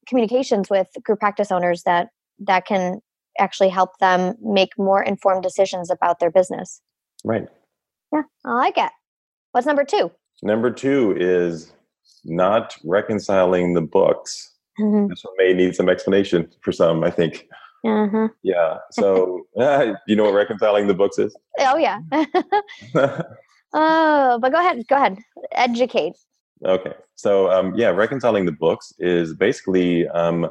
communications 0.06 0.68
with 0.68 0.88
group 1.02 1.18
practice 1.18 1.50
owners 1.50 1.82
that 1.84 2.08
that 2.38 2.66
can 2.66 3.00
actually 3.38 3.68
help 3.68 3.98
them 3.98 4.34
make 4.40 4.70
more 4.78 5.02
informed 5.02 5.42
decisions 5.42 5.90
about 5.90 6.20
their 6.20 6.30
business. 6.30 6.80
Right. 7.24 7.46
Yeah, 8.12 8.22
I 8.44 8.54
like 8.54 8.78
it. 8.78 8.90
What's 9.52 9.66
number 9.66 9.84
two? 9.84 10.10
Number 10.42 10.70
two 10.70 11.16
is 11.18 11.72
not 12.24 12.76
reconciling 12.84 13.74
the 13.74 13.80
books. 13.80 14.52
Mm-hmm. 14.80 15.08
This 15.08 15.24
one 15.24 15.34
may 15.38 15.52
need 15.52 15.74
some 15.74 15.88
explanation 15.88 16.50
for 16.60 16.72
some, 16.72 17.04
I 17.04 17.10
think. 17.10 17.48
Uh-huh. 17.84 18.28
Yeah. 18.42 18.78
So, 18.90 19.46
uh, 19.58 19.94
you 20.06 20.16
know 20.16 20.24
what 20.24 20.34
reconciling 20.34 20.86
the 20.86 20.94
books 20.94 21.18
is? 21.18 21.36
Oh, 21.58 21.76
yeah. 21.76 22.00
oh, 23.74 24.38
but 24.40 24.52
go 24.52 24.58
ahead. 24.58 24.86
Go 24.88 24.96
ahead. 24.96 25.18
Educate. 25.52 26.14
Okay. 26.64 26.94
So, 27.14 27.50
um, 27.50 27.74
yeah, 27.76 27.88
reconciling 27.88 28.46
the 28.46 28.52
books 28.52 28.92
is 28.98 29.34
basically 29.34 30.08
um, 30.08 30.50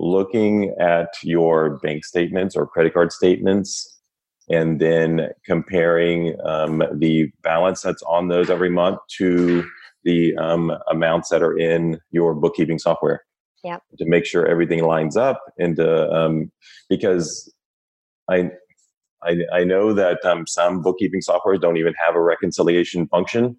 looking 0.00 0.74
at 0.80 1.08
your 1.22 1.78
bank 1.78 2.04
statements 2.04 2.56
or 2.56 2.66
credit 2.66 2.94
card 2.94 3.12
statements 3.12 4.00
and 4.48 4.80
then 4.80 5.28
comparing 5.44 6.36
um, 6.44 6.82
the 6.94 7.30
balance 7.42 7.82
that's 7.82 8.02
on 8.04 8.28
those 8.28 8.50
every 8.50 8.70
month 8.70 8.98
to 9.18 9.64
the 10.02 10.34
um, 10.38 10.72
amounts 10.90 11.28
that 11.28 11.42
are 11.42 11.56
in 11.56 12.00
your 12.10 12.34
bookkeeping 12.34 12.78
software. 12.78 13.22
Yeah. 13.62 13.76
To 13.98 14.06
make 14.06 14.24
sure 14.24 14.46
everything 14.46 14.82
lines 14.82 15.18
up 15.18 15.42
and 15.58 15.76
to, 15.76 16.10
um, 16.10 16.50
because 16.88 17.52
I, 18.28 18.50
I, 19.22 19.36
I 19.52 19.64
know 19.64 19.92
that 19.92 20.24
um, 20.24 20.46
some 20.46 20.80
bookkeeping 20.80 21.20
softwares 21.20 21.60
don't 21.60 21.76
even 21.76 21.92
have 22.02 22.14
a 22.14 22.22
reconciliation 22.22 23.06
function 23.08 23.54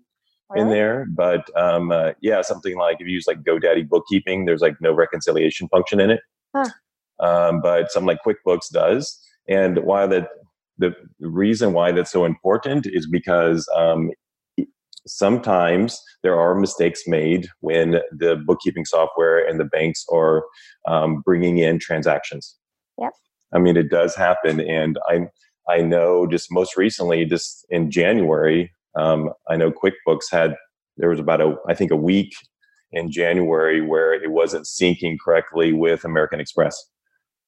really? 0.49 0.63
in 0.63 0.69
there. 0.69 1.05
But 1.15 1.45
um, 1.55 1.91
uh, 1.91 2.13
yeah, 2.21 2.41
something 2.41 2.75
like 2.77 2.97
if 2.99 3.07
you 3.07 3.13
use 3.13 3.27
like 3.27 3.43
GoDaddy 3.43 3.87
bookkeeping, 3.87 4.45
there's 4.45 4.61
like 4.61 4.75
no 4.81 4.91
reconciliation 4.91 5.67
function 5.69 5.99
in 5.99 6.09
it. 6.09 6.21
Huh. 6.55 6.69
Um, 7.19 7.61
but 7.61 7.91
something 7.91 8.07
like 8.07 8.19
QuickBooks 8.25 8.71
does. 8.71 9.19
And 9.47 9.79
why 9.83 10.07
that 10.07 10.29
the 10.77 10.93
reason 11.19 11.73
why 11.73 11.91
that's 11.91 12.11
so 12.11 12.25
important 12.25 12.87
is 12.87 13.07
because 13.09 13.67
um, 13.75 14.11
sometimes 15.05 16.01
there 16.23 16.39
are 16.39 16.55
mistakes 16.55 17.03
made 17.07 17.47
when 17.59 17.99
the 18.11 18.41
bookkeeping 18.45 18.85
software 18.85 19.45
and 19.45 19.59
the 19.59 19.65
banks 19.65 20.05
are 20.11 20.43
um, 20.87 21.21
bringing 21.21 21.59
in 21.59 21.79
transactions. 21.79 22.57
Yep. 22.99 23.11
I 23.53 23.59
mean, 23.59 23.77
it 23.77 23.89
does 23.89 24.15
happen, 24.15 24.61
and 24.61 24.97
I 25.07 25.27
I 25.69 25.81
know 25.81 26.27
just 26.27 26.51
most 26.51 26.75
recently, 26.77 27.25
just 27.25 27.65
in 27.69 27.91
January, 27.91 28.71
um, 28.95 29.31
I 29.49 29.55
know 29.57 29.71
QuickBooks 29.71 30.31
had 30.31 30.55
there 30.97 31.09
was 31.09 31.19
about 31.19 31.41
a 31.41 31.55
I 31.67 31.73
think 31.73 31.91
a 31.91 31.95
week 31.95 32.33
in 32.91 33.11
January 33.11 33.81
where 33.81 34.13
it 34.13 34.31
wasn't 34.31 34.65
syncing 34.65 35.17
correctly 35.23 35.73
with 35.73 36.03
American 36.03 36.39
Express. 36.39 36.77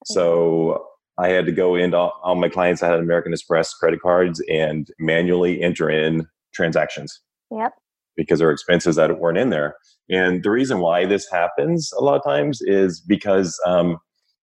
So 0.06 0.86
I 1.18 1.30
had 1.30 1.46
to 1.46 1.52
go 1.52 1.76
into 1.76 1.98
all 1.98 2.36
my 2.36 2.50
clients 2.50 2.82
that 2.82 2.92
had 2.92 3.00
American 3.00 3.34
Express 3.34 3.74
credit 3.74 4.02
cards 4.02 4.42
and 4.50 4.88
manually 5.00 5.62
enter 5.62 5.90
in 5.90 6.28
transactions. 6.54 7.22
Yep. 7.52 7.74
Because 8.16 8.40
there 8.40 8.48
are 8.48 8.54
expenses 8.54 8.96
that 8.96 9.20
weren't 9.20 9.38
in 9.38 9.50
there. 9.50 9.76
And 10.10 10.44
the 10.44 10.52
reason 10.52 10.80
why 10.80 11.06
this 11.06 11.30
happens 11.30 11.92
a 11.98 12.04
lot 12.04 12.16
of 12.16 12.24
times 12.24 12.62
is 12.62 13.00
because 13.00 13.60
um, 13.66 13.98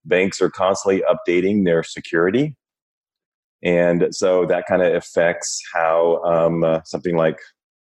banks 0.05 0.41
are 0.41 0.51
constantly 0.51 1.03
updating 1.03 1.65
their 1.65 1.83
security. 1.83 2.57
And 3.63 4.09
so 4.11 4.47
that 4.47 4.67
kind 4.67 4.83
of 4.83 4.95
affects 4.95 5.63
how 5.75 6.23
um, 6.25 6.65
uh, 6.65 6.81
something 6.85 7.17
like 7.17 7.39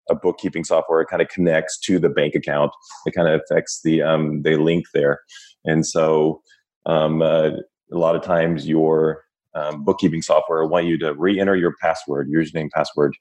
a 0.09 0.15
bookkeeping 0.15 0.65
software 0.65 1.01
It 1.01 1.09
kind 1.09 1.23
of 1.23 1.29
connects 1.29 1.79
to 1.81 1.99
the 1.99 2.09
bank 2.09 2.35
account. 2.35 2.73
It 3.07 3.15
kind 3.15 3.29
of 3.29 3.41
affects 3.41 3.81
the 3.83 4.03
um, 4.03 4.43
the 4.43 4.57
link 4.57 4.87
there, 4.95 5.21
and 5.65 5.87
so 5.87 6.43
um, 6.87 7.23
uh, 7.23 7.51
a 7.93 7.99
lot 7.99 8.17
of 8.17 8.23
times 8.23 8.67
your 8.67 9.25
um, 9.55 9.85
bookkeeping 9.85 10.23
software 10.23 10.65
want 10.67 10.87
you 10.87 10.99
to 10.99 11.15
re-enter 11.15 11.57
your 11.57 11.75
password, 11.81 12.29
username, 12.29 12.71
password, 12.71 13.17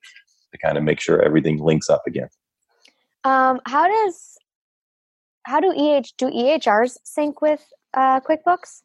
to 0.52 0.58
kind 0.58 0.78
of 0.78 0.84
make 0.84 1.00
sure 1.00 1.22
everything 1.22 1.60
links 1.60 1.90
up 1.90 2.04
again. 2.06 2.30
Um, 3.24 3.60
how 3.66 3.88
does 3.88 4.38
how 5.44 5.60
do 5.60 5.72
eh 5.72 6.02
do 6.18 6.30
EHRs 6.30 6.98
sync 7.04 7.42
with 7.42 7.64
uh, 7.94 8.20
QuickBooks? 8.20 8.82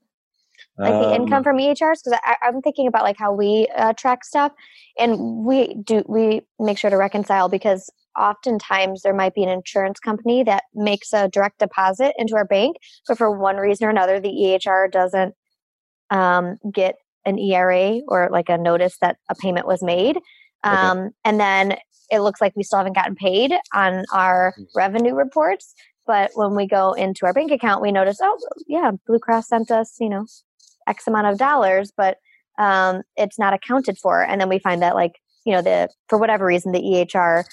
Like 0.78 0.98
the 1.00 1.14
income 1.14 1.38
um 1.38 1.42
from 1.44 1.58
EHRs? 1.58 2.02
Because 2.04 2.18
I'm 2.42 2.62
thinking 2.62 2.86
about 2.86 3.02
like 3.02 3.16
how 3.18 3.32
we 3.32 3.68
uh, 3.76 3.92
track 3.94 4.24
stuff, 4.24 4.52
and 4.98 5.44
we 5.44 5.74
do 5.84 6.04
we 6.08 6.42
make 6.58 6.78
sure 6.78 6.90
to 6.90 6.96
reconcile 6.96 7.48
because 7.48 7.90
oftentimes 8.18 9.02
there 9.02 9.14
might 9.14 9.34
be 9.34 9.42
an 9.42 9.48
insurance 9.48 10.00
company 10.00 10.42
that 10.44 10.64
makes 10.74 11.12
a 11.12 11.28
direct 11.28 11.58
deposit 11.58 12.12
into 12.18 12.34
our 12.36 12.44
bank, 12.44 12.76
but 13.06 13.16
for 13.16 13.30
one 13.30 13.56
reason 13.56 13.86
or 13.86 13.90
another, 13.90 14.20
the 14.20 14.28
EHR 14.28 14.90
doesn't 14.90 15.34
um, 16.10 16.56
get 16.72 16.96
an 17.24 17.38
ERA 17.38 18.00
or 18.08 18.28
like 18.30 18.48
a 18.48 18.58
notice 18.58 18.96
that 19.00 19.16
a 19.28 19.34
payment 19.34 19.66
was 19.66 19.82
made. 19.82 20.18
Um, 20.64 20.98
okay. 20.98 21.08
And 21.24 21.40
then 21.40 21.76
it 22.10 22.20
looks 22.20 22.40
like 22.40 22.52
we 22.56 22.62
still 22.62 22.78
haven't 22.78 22.94
gotten 22.96 23.14
paid 23.14 23.52
on 23.72 24.04
our 24.12 24.54
Mm. 24.58 24.66
revenue 24.74 25.14
reports. 25.14 25.74
But 26.06 26.32
when 26.34 26.56
we 26.56 26.66
go 26.66 26.92
into 26.92 27.24
our 27.26 27.32
bank 27.32 27.52
account, 27.52 27.82
we 27.82 27.92
notice, 27.92 28.18
oh, 28.20 28.36
yeah, 28.66 28.90
Blue 29.06 29.20
Cross 29.20 29.48
sent 29.48 29.70
us, 29.70 29.96
you 30.00 30.08
know, 30.08 30.26
X 30.86 31.06
amount 31.06 31.26
of 31.26 31.38
dollars, 31.38 31.92
but 31.96 32.18
um, 32.58 33.02
it's 33.16 33.38
not 33.38 33.54
accounted 33.54 33.98
for. 33.98 34.22
And 34.22 34.40
then 34.40 34.48
we 34.48 34.58
find 34.58 34.82
that, 34.82 34.94
like, 34.94 35.12
you 35.44 35.52
know, 35.52 35.62
the 35.62 35.88
for 36.08 36.18
whatever 36.18 36.44
reason, 36.44 36.72
the 36.72 36.80
EHR 36.80 37.44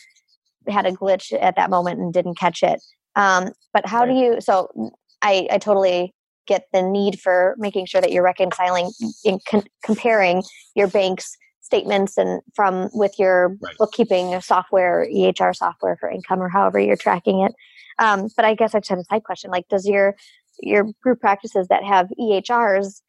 had 0.67 0.85
a 0.85 0.91
glitch 0.91 1.31
at 1.39 1.55
that 1.55 1.69
moment 1.69 1.99
and 1.99 2.13
didn't 2.13 2.37
catch 2.37 2.61
it. 2.63 2.81
Um, 3.15 3.51
but 3.73 3.85
how 3.85 4.05
do 4.05 4.13
you? 4.13 4.41
So 4.41 4.91
I, 5.21 5.47
I 5.51 5.57
totally 5.57 6.13
get 6.47 6.65
the 6.73 6.81
need 6.81 7.19
for 7.19 7.55
making 7.57 7.85
sure 7.85 8.01
that 8.01 8.11
you're 8.11 8.23
reconciling 8.23 8.91
in 9.23 9.39
con- 9.49 9.67
comparing 9.83 10.43
your 10.75 10.87
bank's 10.87 11.37
statements 11.61 12.17
and 12.17 12.41
from 12.55 12.89
with 12.93 13.19
your 13.19 13.49
Right. 13.61 13.75
bookkeeping 13.77 14.39
software 14.39 15.05
ehr 15.13 15.53
software 15.53 15.97
for 15.99 16.09
income 16.09 16.41
or 16.41 16.47
however 16.47 16.79
you're 16.79 16.95
tracking 16.95 17.41
it 17.41 17.53
um, 17.99 18.29
but 18.37 18.45
i 18.45 18.55
guess 18.55 18.73
i 18.73 18.79
just 18.79 18.89
had 18.89 18.99
a 18.99 19.03
side 19.03 19.25
question 19.25 19.51
like 19.51 19.67
does 19.67 19.85
your 19.85 20.15
your 20.61 20.85
group 21.03 21.19
practices 21.19 21.67
that 21.67 21.83
have 21.83 22.07
ehrs 22.17 23.01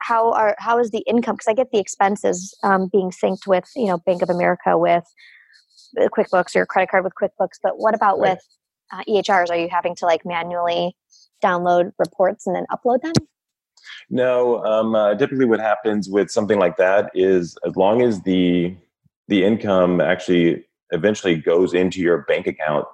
how 0.00 0.32
are 0.32 0.54
how 0.58 0.78
is 0.78 0.90
the 0.90 1.04
income 1.06 1.34
because 1.36 1.48
i 1.48 1.54
get 1.54 1.70
the 1.72 1.78
expenses 1.78 2.56
um, 2.62 2.88
being 2.92 3.10
synced 3.10 3.46
with 3.46 3.64
you 3.76 3.86
know 3.86 3.98
bank 3.98 4.22
of 4.22 4.30
america 4.30 4.76
with 4.78 5.04
quickbooks 6.16 6.54
or 6.56 6.66
credit 6.66 6.90
card 6.90 7.04
with 7.04 7.12
quickbooks 7.20 7.58
but 7.62 7.78
what 7.78 7.94
about 7.94 8.18
Right. 8.18 8.30
with 8.30 8.40
uh, 8.92 9.02
ehrs 9.08 9.50
are 9.50 9.56
you 9.56 9.68
having 9.70 9.94
to 9.96 10.06
like 10.06 10.24
manually 10.24 10.96
download 11.42 11.92
reports 11.98 12.46
and 12.46 12.54
then 12.56 12.66
upload 12.70 13.00
them 13.02 13.12
No, 14.10 14.64
um, 14.64 14.94
uh, 14.94 15.14
typically 15.14 15.44
what 15.46 15.60
happens 15.60 16.08
with 16.08 16.30
something 16.30 16.58
like 16.58 16.76
that 16.78 17.10
is 17.14 17.56
as 17.66 17.76
long 17.76 18.02
as 18.02 18.22
the 18.22 18.76
the 19.28 19.44
income 19.44 20.00
actually 20.00 20.64
eventually 20.90 21.36
goes 21.36 21.74
into 21.74 22.00
your 22.00 22.18
bank 22.28 22.46
account, 22.46 22.86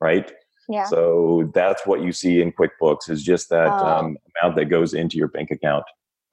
right? 0.00 0.32
yeah 0.68 0.84
So 0.84 1.50
that's 1.52 1.84
what 1.86 2.00
you 2.00 2.12
see 2.12 2.40
in 2.40 2.52
QuickBooks 2.52 3.10
is 3.10 3.22
just 3.22 3.48
that 3.50 3.72
Oh. 3.72 3.86
um, 3.86 4.16
amount 4.40 4.56
that 4.56 4.66
goes 4.66 4.94
into 4.94 5.16
your 5.18 5.28
bank 5.28 5.50
account. 5.50 5.84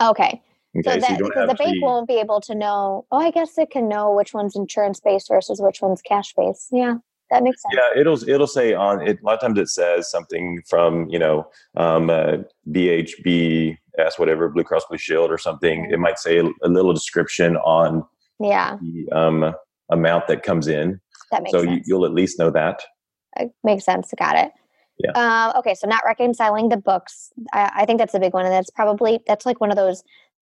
Okay 0.01 0.41
Okay, 0.73 0.83
so 0.85 0.91
so, 0.93 0.99
that 1.01 1.19
you 1.19 1.25
because 1.25 1.49
the 1.49 1.55
bank 1.55 1.59
actually- 1.61 1.79
won't 1.81 2.07
be 2.07 2.19
able 2.19 2.39
to 2.41 2.55
know 2.55 3.05
oh 3.11 3.17
i 3.19 3.29
guess 3.31 3.57
it 3.57 3.69
can 3.71 3.87
know 3.89 4.13
which 4.13 4.33
one's 4.33 4.55
insurance 4.55 4.99
based 4.99 5.27
versus 5.29 5.61
which 5.61 5.81
one's 5.81 6.01
cash 6.01 6.33
based 6.35 6.69
yeah 6.71 6.95
that 7.31 7.43
makes 7.43 7.61
sense 7.61 7.73
Yeah, 7.75 7.99
it'll 8.01 8.29
it'll 8.29 8.45
say 8.45 8.73
on 8.73 9.07
it. 9.07 9.19
A 9.21 9.25
lot 9.25 9.35
of 9.35 9.39
times 9.39 9.57
it 9.57 9.69
says 9.69 10.11
something 10.11 10.61
from 10.67 11.07
you 11.09 11.17
know 11.17 11.47
um, 11.77 12.09
uh, 12.09 12.37
BHBS, 12.69 13.77
whatever 14.17 14.49
Blue 14.49 14.63
Cross 14.65 14.83
Blue 14.89 14.97
Shield 14.97 15.31
or 15.31 15.37
something. 15.37 15.85
Mhm. 15.85 15.93
It 15.93 15.97
might 15.97 16.19
say 16.19 16.39
a 16.39 16.67
little 16.67 16.93
description 16.93 17.55
on 17.57 18.03
yeah 18.39 18.77
the 18.81 19.09
um, 19.17 19.53
amount 19.89 20.27
that 20.27 20.43
comes 20.43 20.67
in, 20.67 20.99
that 21.31 21.43
makes 21.43 21.51
sense. 21.53 21.63
so 21.63 21.69
you, 21.69 21.75
sense 21.77 21.87
you'll 21.87 22.05
at 22.05 22.13
least 22.13 22.37
know 22.37 22.49
that. 22.51 22.83
Uh, 23.39 23.45
makes 23.63 23.85
sense 23.85 24.13
got 24.19 24.35
it 24.35 24.51
Yeah. 25.03 25.11
um, 25.47 25.53
okay 25.57 25.73
so 25.75 25.87
not 25.87 26.01
reconciling 26.05 26.69
the 26.69 26.77
books 26.77 27.31
I, 27.53 27.71
I 27.77 27.85
think 27.85 27.99
that's 27.99 28.13
a 28.13 28.19
big 28.19 28.33
one 28.33 28.45
and 28.45 28.53
that's 28.53 28.69
probably 28.69 29.19
that's 29.27 29.45
like 29.45 29.59
one 29.61 29.69
of 29.71 29.77
those 29.77 30.03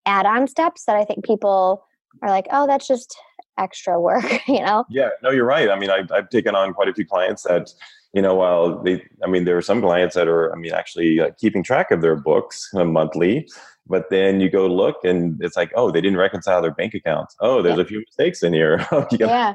add-on 0.05 0.47
steps 0.47 0.85
that 0.85 0.95
i 0.95 1.03
think 1.05 1.23
people 1.23 1.85
are 2.21 2.29
like 2.29 2.47
oh 2.51 2.67
that's 2.67 2.87
just 2.87 3.15
extra 3.57 3.99
work 3.99 4.25
you 4.47 4.61
know 4.61 4.85
Yeah, 4.89 5.09
no, 5.21 5.29
you're 5.29 5.45
right. 5.45 5.69
I 5.69 5.77
mean, 5.77 5.89
I've, 5.91 6.11
I've 6.11 6.29
taken 6.29 6.55
on 6.55 6.73
quite 6.73 6.89
a 6.89 6.93
few 6.93 7.05
clients 7.05 7.43
that, 7.43 7.69
you 8.13 8.21
know, 8.21 8.33
while 8.35 8.81
they, 8.81 9.03
I 9.23 9.27
mean, 9.27 9.45
there 9.45 9.55
are 9.57 9.61
some 9.61 9.79
clients 9.81 10.15
that 10.15 10.27
are, 10.27 10.51
I 10.51 10.55
mean, 10.57 10.73
actually 10.73 11.19
uh, 11.19 11.29
keeping 11.39 11.61
track 11.63 11.91
of 11.91 12.01
their 12.01 12.15
books 12.15 12.67
uh, 12.75 12.83
monthly, 12.83 13.47
but 13.87 14.09
then 14.09 14.39
you 14.41 14.49
go 14.49 14.65
look 14.67 14.97
and 15.03 15.39
it's 15.43 15.55
like, 15.55 15.71
oh, 15.75 15.91
they 15.91 16.01
didn't 16.01 16.17
reconcile 16.17 16.61
their 16.63 16.73
bank 16.73 16.95
accounts. 16.95 17.35
Oh, 17.41 17.61
there's 17.61 17.77
a 17.77 17.85
few 17.85 17.99
mistakes 17.99 18.41
in 18.41 18.53
here. 18.53 18.79
you, 19.11 19.17
gotta- 19.19 19.25
yeah 19.25 19.53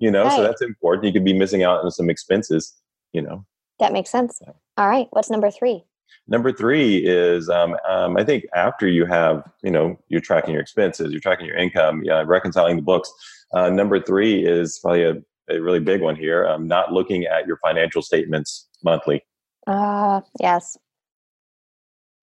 you 0.00 0.10
know, 0.10 0.28
so 0.30 0.42
that's 0.42 0.62
important. 0.62 1.04
You 1.06 1.12
could 1.12 1.24
be 1.26 1.34
missing 1.34 1.62
out 1.62 1.84
on 1.84 1.90
some 1.90 2.08
expenses, 2.08 2.74
you 3.12 3.20
know. 3.20 3.44
That 3.80 3.92
makes 3.92 4.10
sense 4.10 4.40
all 4.76 4.88
right 4.88 5.08
what's 5.10 5.30
number 5.30 5.50
three 5.50 5.84
Number 6.28 6.52
three 6.52 6.98
is, 6.98 7.48
um, 7.48 7.76
um, 7.88 8.16
I 8.16 8.24
think 8.24 8.44
after 8.54 8.86
you 8.86 9.04
have, 9.06 9.42
you 9.62 9.70
know, 9.70 9.98
you're 10.08 10.20
tracking 10.20 10.52
your 10.52 10.62
expenses, 10.62 11.10
you're 11.10 11.20
tracking 11.20 11.46
your 11.46 11.56
income, 11.56 12.02
yeah, 12.04 12.22
reconciling 12.24 12.76
the 12.76 12.82
books. 12.82 13.12
Uh, 13.52 13.68
number 13.70 14.00
three 14.00 14.46
is 14.46 14.78
probably 14.78 15.02
a, 15.02 15.14
a 15.48 15.60
really 15.60 15.80
big 15.80 16.00
one 16.00 16.14
here. 16.14 16.46
Um, 16.46 16.68
not 16.68 16.92
looking 16.92 17.24
at 17.24 17.46
your 17.46 17.58
financial 17.58 18.00
statements 18.02 18.68
monthly. 18.84 19.22
uh 19.66 20.20
yes 20.40 20.76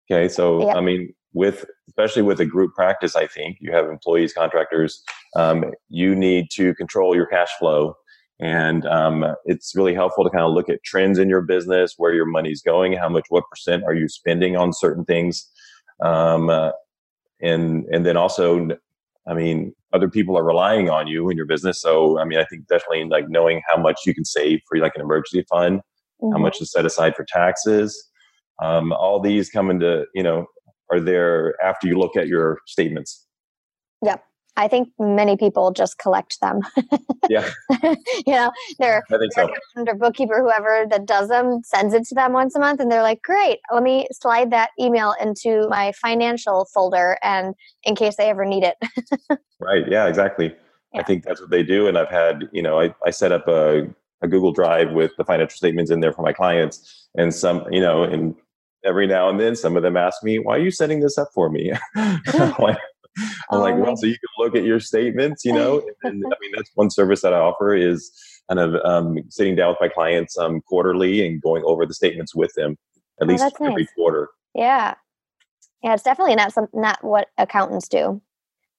Okay, 0.09 0.29
so 0.29 0.67
Yep. 0.67 0.77
I 0.77 0.81
mean, 0.81 1.13
with 1.33 1.67
especially 1.89 2.23
with 2.23 2.41
a 2.41 2.47
group 2.47 2.75
practice, 2.75 3.17
I 3.17 3.27
think 3.27 3.59
you 3.61 3.73
have 3.73 3.87
employees, 3.89 4.33
contractors. 4.33 5.03
Um, 5.35 5.73
you 5.89 6.15
need 6.15 6.51
to 6.53 6.75
control 6.75 7.17
your 7.17 7.27
cash 7.27 7.51
flow, 7.59 7.97
and 8.41 8.87
um, 8.87 9.25
it's 9.45 9.75
really 9.75 9.95
helpful 9.95 10.25
to 10.25 10.31
kind 10.31 10.45
of 10.45 10.53
look 10.53 10.69
at 10.69 10.83
trends 10.85 11.19
in 11.19 11.29
your 11.29 11.43
business, 11.43 11.95
where 11.97 12.15
your 12.15 12.27
money's 12.27 12.63
going, 12.63 12.93
how 12.93 13.09
much, 13.09 13.27
what 13.29 13.45
percent 13.51 13.85
are 13.85 13.95
you 13.95 14.09
spending 14.09 14.57
on 14.57 14.73
certain 14.73 15.05
things, 15.05 15.51
um, 16.03 16.51
uh, 16.51 16.73
and 17.41 17.85
and 17.87 18.05
then 18.05 18.17
also, 18.17 18.69
I 19.29 19.35
mean, 19.35 19.75
other 19.93 20.09
people 20.09 20.37
are 20.37 20.45
relying 20.45 20.91
on 20.91 21.07
you 21.07 21.29
in 21.31 21.37
your 21.37 21.47
business. 21.47 21.81
So 21.81 22.19
I 22.19 22.25
mean, 22.25 22.39
I 22.39 22.45
think 22.45 22.67
definitely 22.67 23.05
like 23.05 23.29
knowing 23.29 23.63
how 23.71 23.81
much 23.81 24.01
you 24.07 24.15
can 24.15 24.25
save 24.25 24.61
for 24.69 24.79
like 24.79 24.93
an 24.95 25.03
emergency 25.03 25.45
fund 25.51 25.81
how 26.23 26.39
Mhm. 26.39 26.43
much 26.43 26.61
is 26.61 26.73
set 26.73 26.87
aside 26.87 27.15
for 27.15 27.25
taxes. 27.25 28.11
Um, 28.63 28.93
all 28.93 29.21
these 29.21 29.51
come 29.51 29.71
into, 29.71 30.07
you 30.15 30.23
know, 30.23 30.47
are 30.91 31.01
there 31.01 31.55
after 31.63 31.87
you 31.87 31.99
look 31.99 32.17
at 32.17 32.27
your 32.27 32.59
statements. 32.67 33.27
I 34.57 34.69
think 34.69 34.89
many 34.99 35.37
people 35.37 35.71
just 35.73 35.99
collect 35.99 36.41
them. 36.41 36.61
Yeah. 37.29 37.51
you 38.25 38.35
know, 38.35 38.53
their 38.79 39.03
I 39.11 39.19
think 39.19 39.35
their 39.35 39.47
so. 39.47 39.53
accountant 39.75 39.89
or 39.89 39.99
bookkeeper, 39.99 40.41
whoever 40.41 40.87
that 40.89 41.07
does 41.07 41.29
them, 41.29 41.61
sends 41.65 41.93
it 41.93 42.05
to 42.05 42.15
them 42.15 42.33
once 42.33 42.55
a 42.55 42.61
month, 42.61 42.79
and 42.79 42.89
they're 42.89 43.03
like, 43.03 43.21
"Great, 43.23 43.59
let 43.73 43.83
me 43.83 44.07
slide 44.13 44.53
that 44.53 44.71
email 44.79 45.13
into 45.21 45.67
my 45.69 45.91
financial 46.01 46.69
folder, 46.73 47.19
and 47.25 47.57
in 47.83 47.97
case 47.97 48.15
they 48.17 48.31
ever 48.31 48.45
need 48.45 48.63
it." 48.63 48.77
Right. 49.59 49.85
Yeah, 49.89 50.07
exactly. 50.07 50.55
I 50.95 51.03
think 51.03 51.25
that's 51.25 51.41
what 51.41 51.51
they 51.51 51.63
do. 51.63 51.89
And 51.89 51.99
I've 51.99 52.11
had, 52.11 52.49
you 52.53 52.63
know, 52.63 52.81
I, 52.81 52.95
I 53.05 53.11
set 53.11 53.33
up 53.33 53.49
a, 53.49 53.87
a 54.23 54.29
Google 54.29 54.53
Drive 54.53 54.93
with 54.93 55.13
the 55.17 55.25
financial 55.25 55.57
statements 55.57 55.91
in 55.91 56.01
there 56.01 56.13
for 56.13 56.23
my 56.23 56.33
clients. 56.33 57.09
And 57.17 57.35
some, 57.35 57.65
you 57.71 57.81
know, 57.81 58.03
and 58.03 58.35
every 58.85 59.07
now 59.07 59.29
and 59.29 59.41
then 59.41 59.57
some 59.57 59.77
of 59.77 59.83
them 59.83 59.97
ask 59.97 60.23
me, 60.23 60.39
why 60.39 60.57
are 60.57 60.61
you 60.61 60.71
setting 60.71 61.01
this 61.01 61.19
up 61.19 61.29
for 61.35 61.51
me? 61.51 61.73
Like, 62.59 62.79
I'm 63.51 63.59
Oh 63.59 63.61
like, 63.61 63.77
well, 63.77 63.97
so 63.97 64.07
you 64.07 64.15
can 64.15 64.45
look 64.45 64.55
at 64.57 64.65
your 64.65 64.81
statements, 64.81 65.45
you 65.45 65.53
know, 65.53 65.79
and, 66.05 66.23
I 66.27 66.37
mean, 66.41 66.53
that's 66.55 66.71
one 66.75 66.91
service 66.91 67.23
that 67.23 67.33
I 67.33 67.39
offer 67.39 67.75
is 67.75 68.11
kind 68.49 68.61
of 68.61 68.75
um, 68.85 69.19
sitting 69.29 69.57
down 69.57 69.71
with 69.71 69.79
my 69.81 69.89
clients 69.89 70.37
um, 70.39 70.61
quarterly 70.63 71.27
and 71.27 71.41
going 71.43 71.63
over 71.65 71.87
the 71.87 71.95
statements 71.95 72.35
with 72.35 72.53
them 72.55 72.77
at 73.21 73.27
Oh, 73.29 73.31
least 73.31 73.45
every 73.61 73.83
nice. 73.83 73.89
quarter. 73.97 74.29
yeah, 74.55 74.95
yeah, 75.83 75.95
it's 75.95 76.03
definitely 76.03 76.35
not 76.35 76.53
some 76.53 76.67
not 76.75 77.03
what 77.03 77.29
accountants 77.39 77.89
do. 77.89 78.21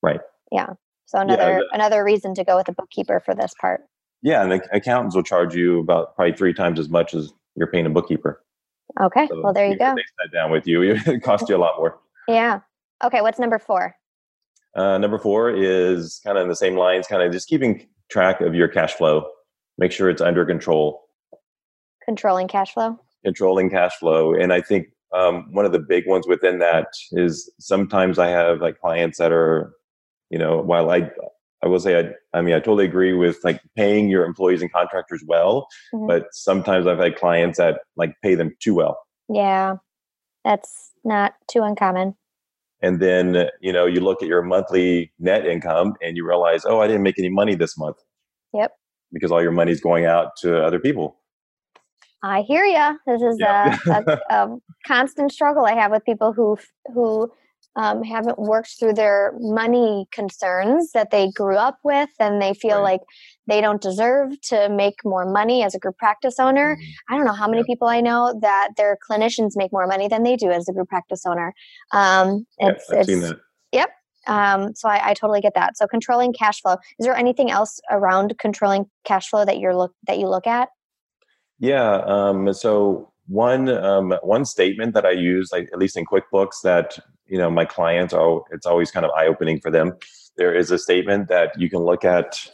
Right. 0.02 0.19
Yeah. 0.52 0.73
So 1.06 1.19
another 1.19 1.62
the- 1.69 1.76
another 1.76 2.04
reason 2.04 2.34
to 2.36 2.43
go 2.43 2.58
with 2.58 2.67
a 2.67 2.73
bookkeeper 2.73 3.21
for 3.26 3.34
this 3.34 3.54
part. 3.60 3.82
Yeah, 4.21 4.41
and 4.43 4.52
the 4.52 4.62
accountants 4.73 5.15
will 5.15 5.23
charge 5.23 5.56
you 5.56 5.80
about 5.80 6.15
probably 6.15 6.34
three 6.34 6.54
times 6.54 6.80
as 6.80 6.89
much 6.89 7.13
as 7.13 7.32
you're 7.56 7.67
paying 7.67 7.86
a 7.86 7.89
bookkeeper. 7.89 8.43
Okay. 9.00 9.28
So 9.28 9.41
well, 9.43 9.54
there 9.54 9.67
you 9.67 9.73
if 9.73 9.80
go. 9.80 9.95
They 9.95 10.02
sat 10.23 10.32
down 10.34 10.52
with 10.52 10.67
you. 10.67 10.82
It 11.08 11.23
costs 11.23 11.50
you 11.50 11.56
a 11.56 11.60
lot 11.60 11.78
more. 11.78 12.00
Yeah. 12.28 12.60
Okay. 13.04 13.21
What's 13.21 13.39
number 13.39 13.60
four? 13.60 13.95
Uh, 14.77 14.97
number 14.99 15.17
four 15.17 15.49
is 15.49 16.21
kind 16.23 16.37
of 16.37 16.43
in 16.43 16.49
the 16.49 16.55
same 16.55 16.75
lines, 16.77 17.07
kind 17.07 17.23
of 17.23 17.31
just 17.31 17.47
keeping 17.47 17.87
track 18.09 18.39
of 18.41 18.53
your 18.53 18.67
cash 18.67 18.93
flow. 18.93 19.27
Make 19.79 19.91
sure 19.91 20.09
it's 20.09 20.21
under 20.21 20.45
control, 20.45 21.01
Controlling 22.05 22.47
cash 22.47 22.73
flow. 22.73 22.97
controlling 23.25 23.69
cash 23.69 23.95
flow. 23.99 24.33
And 24.33 24.53
I 24.53 24.61
think 24.61 24.87
um, 25.13 25.51
one 25.51 25.65
of 25.65 25.71
the 25.71 25.79
big 25.79 26.07
ones 26.07 26.27
within 26.27 26.59
that 26.59 26.87
is 27.11 27.51
sometimes 27.59 28.17
I 28.19 28.27
have 28.27 28.61
like 28.61 28.79
clients 28.79 29.17
that 29.17 29.31
are, 29.31 29.73
you 30.29 30.37
know, 30.37 30.61
while 30.61 30.89
I, 30.91 31.09
I 31.63 31.67
will 31.67 31.79
say, 31.79 31.99
I, 31.99 32.37
I 32.37 32.41
mean, 32.41 32.53
I 32.53 32.59
totally 32.59 32.85
agree 32.85 33.13
with 33.13 33.37
like 33.43 33.61
paying 33.75 34.09
your 34.09 34.25
employees 34.25 34.61
and 34.61 34.71
contractors 34.71 35.23
well, 35.27 35.67
Mhm. 35.93 36.07
but 36.07 36.27
sometimes 36.31 36.85
I've 36.87 36.99
had 36.99 37.15
clients 37.17 37.57
that 37.57 37.81
like 37.97 38.13
pay 38.23 38.35
them 38.35 38.55
too 38.59 38.75
well. 38.75 38.97
Yeah. 39.27 39.77
That's 40.45 40.91
not 41.03 41.33
too 41.51 41.63
uncommon. 41.63 42.15
And 42.81 42.99
then 43.01 43.47
you 43.61 43.73
know 43.73 43.85
you 43.85 44.01
look 44.01 44.21
at 44.21 44.27
your 44.29 44.41
monthly 44.43 45.11
net 45.19 45.45
income 45.45 45.93
and 46.01 46.17
you 46.17 46.27
realize 46.27 46.65
oh 46.65 46.81
i 46.81 46.87
didn't 46.87 47.03
make 47.03 47.19
any 47.19 47.29
money 47.29 47.55
this 47.55 47.77
month 47.77 47.97
Yep. 48.53 48.71
because 49.13 49.31
all 49.31 49.41
your 49.41 49.51
money's 49.51 49.81
going 49.81 50.05
out 50.05 50.31
to 50.41 50.63
other 50.63 50.79
people 50.79 51.19
I 52.23 52.41
hear 52.41 52.65
ya. 52.65 52.95
This 53.07 53.21
is 53.21 53.39
Yeah. 53.39 53.41
a, 53.41 53.79
a, 53.89 54.03
a 54.29 54.33
um, 54.43 54.61
constant 54.87 55.31
struggle 55.31 55.65
I 55.65 55.73
have 55.75 55.91
with 55.91 56.05
people 56.05 56.33
who 56.33 56.57
who 56.93 57.31
um, 57.77 58.03
haven't 58.03 58.37
worked 58.39 58.75
through 58.79 58.93
their 58.93 59.33
money 59.39 60.07
concerns 60.11 60.91
that 60.91 61.11
they 61.11 61.31
grew 61.31 61.55
up 61.55 61.77
with, 61.83 62.09
and 62.19 62.41
they 62.41 62.53
feel 62.53 62.77
Right. 62.81 62.91
like 62.91 63.01
they 63.47 63.61
don't 63.61 63.81
deserve 63.81 64.39
to 64.41 64.67
make 64.69 64.95
more 65.05 65.25
money 65.25 65.63
as 65.63 65.73
a 65.75 65.79
group 65.79 65.97
practice 65.97 66.39
owner. 66.39 66.77
I 67.09 67.15
don't 67.15 67.25
know 67.25 67.33
how 67.33 67.47
many 67.47 67.59
Yeah. 67.61 67.67
people 67.71 67.87
I 67.87 68.01
know 68.01 68.37
that 68.41 68.69
their 68.77 68.97
clinicians 69.09 69.51
make 69.55 69.71
more 69.71 69.87
money 69.87 70.07
than 70.09 70.23
they 70.23 70.35
do 70.35 70.51
as 70.51 70.67
a 70.67 70.73
group 70.73 70.89
practice 70.89 71.25
owner. 71.25 71.53
Um, 71.91 72.45
Yeah, 72.59 72.69
i've 72.69 73.05
seen 73.05 73.21
it's 73.21 73.29
that 73.29 73.39
Um, 74.27 74.75
so 74.75 74.89
I, 74.89 75.11
I 75.11 75.13
totally 75.13 75.39
get 75.39 75.53
that. 75.55 75.77
So 75.77 75.87
controlling 75.87 76.33
cash 76.33 76.61
flow. 76.61 76.73
Is 76.99 77.05
there 77.05 77.15
anything 77.15 77.49
else 77.49 77.79
around 77.89 78.37
controlling 78.39 78.85
cash 79.05 79.29
flow 79.29 79.45
that 79.45 79.59
you're 79.59 79.73
look 79.75 79.93
that 80.05 80.19
you 80.19 80.27
look 80.27 80.45
at? 80.45 80.67
Yeah. 81.59 82.01
Um, 82.05 82.53
so 82.53 83.11
one 83.27 83.69
um, 83.69 84.13
one 84.23 84.43
statement 84.43 84.93
that 84.95 85.05
I 85.05 85.11
use, 85.11 85.49
like 85.53 85.69
at 85.71 85.79
least 85.79 85.95
in 85.95 86.05
QuickBooks, 86.05 86.61
that 86.63 86.97
you 87.29 87.37
know 87.37 87.49
my 87.49 87.65
clients 87.65 88.13
are 88.13 88.41
it's 88.51 88.65
always 88.65 88.91
kind 88.91 89.05
of 89.05 89.11
eye 89.11 89.27
opening 89.27 89.59
for 89.59 89.71
them. 89.71 89.93
There 90.37 90.53
is 90.53 90.71
a 90.71 90.77
statement 90.77 91.29
that 91.29 91.59
you 91.59 91.69
can 91.69 91.79
look 91.79 92.05
at 92.05 92.49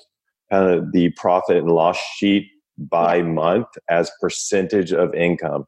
kind 0.51 0.73
of 0.73 0.91
the 0.91 1.09
profit 1.11 1.57
and 1.57 1.71
loss 1.71 1.97
sheet 2.15 2.49
by 2.77 3.21
month 3.21 3.67
as 3.89 4.11
percentage 4.21 4.91
of 4.93 5.13
income. 5.13 5.65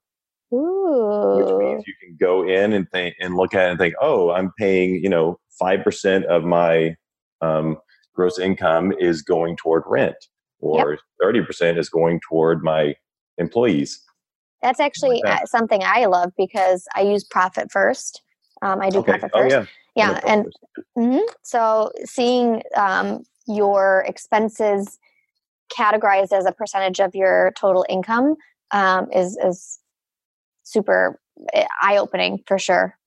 Ooh. 0.53 1.37
Which 1.37 1.55
means 1.59 1.83
you 1.87 1.93
can 2.01 2.17
go 2.19 2.47
in 2.47 2.73
and 2.73 2.89
think 2.91 3.15
and 3.19 3.35
look 3.35 3.53
at 3.53 3.67
it 3.67 3.69
and 3.71 3.79
think, 3.79 3.95
oh, 4.01 4.31
I'm 4.31 4.51
paying, 4.57 4.95
you 5.03 5.09
know, 5.09 5.39
five 5.59 5.83
percent 5.83 6.25
of 6.25 6.43
my 6.43 6.95
um, 7.41 7.77
gross 8.15 8.39
income 8.39 8.93
is 8.99 9.21
going 9.21 9.57
toward 9.57 9.83
rent, 9.85 10.15
or 10.59 10.97
30% 11.21 11.77
is 11.77 11.89
going 11.89 12.19
toward 12.27 12.63
my 12.63 12.95
employees. 13.37 14.01
That's 14.61 14.79
actually 14.79 15.21
like 15.23 15.41
that. 15.41 15.49
something 15.49 15.81
I 15.83 16.05
love 16.05 16.31
because 16.37 16.87
I 16.95 17.01
use 17.01 17.23
profit 17.23 17.71
first. 17.71 18.21
Um, 18.65 18.81
I 18.81 18.89
do 18.89 18.99
okay. 18.99 19.19
profit 19.19 19.31
first. 19.33 19.55
Oh, 19.55 19.59
yeah, 19.59 19.65
yeah, 19.95 20.19
and 20.27 20.45
mm-hmm. 20.97 21.19
so 21.43 21.91
seeing 22.03 22.63
um, 22.75 23.23
your 23.47 24.03
expenses 24.07 24.99
categorized 25.71 26.31
as 26.31 26.45
a 26.45 26.51
percentage 26.51 26.99
of 26.99 27.13
your 27.15 27.53
total 27.57 27.85
income 27.89 28.35
um, 28.71 29.11
is 29.11 29.37
is 29.43 29.79
super 30.63 31.19
eh, 31.53 31.65
eye 31.81 31.97
opening 31.97 32.39
for 32.47 32.57
sure. 32.57 32.97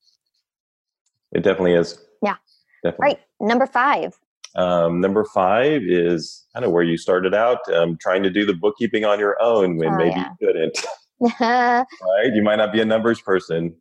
It 1.33 1.43
definitely 1.43 1.75
is. 1.75 1.99
Yeah. 2.23 2.37
Definitely. 2.83 3.05
Right. 3.05 3.21
Number 3.41 3.67
five. 3.67 4.19
Um, 4.55 5.01
number 5.01 5.25
five 5.25 5.83
is 5.83 6.47
kind 6.55 6.65
of 6.65 6.73
where 6.73 6.83
you 6.83 6.97
started 6.97 7.35
out, 7.35 7.59
um, 7.73 7.99
trying 8.01 8.23
to 8.23 8.31
do 8.31 8.47
the 8.47 8.55
bookkeeping 8.55 9.05
on 9.05 9.19
your 9.19 9.37
own 9.43 9.77
when 9.77 9.89
oh, 9.89 9.97
maybe 9.97 10.11
yeah. 10.11 10.31
you 10.41 10.47
couldn't. 10.47 10.87
right? 11.41 12.33
You 12.33 12.43
might 12.43 12.57
not 12.57 12.73
be 12.73 12.81
a 12.81 12.85
numbers 12.85 13.21
person. 13.21 13.75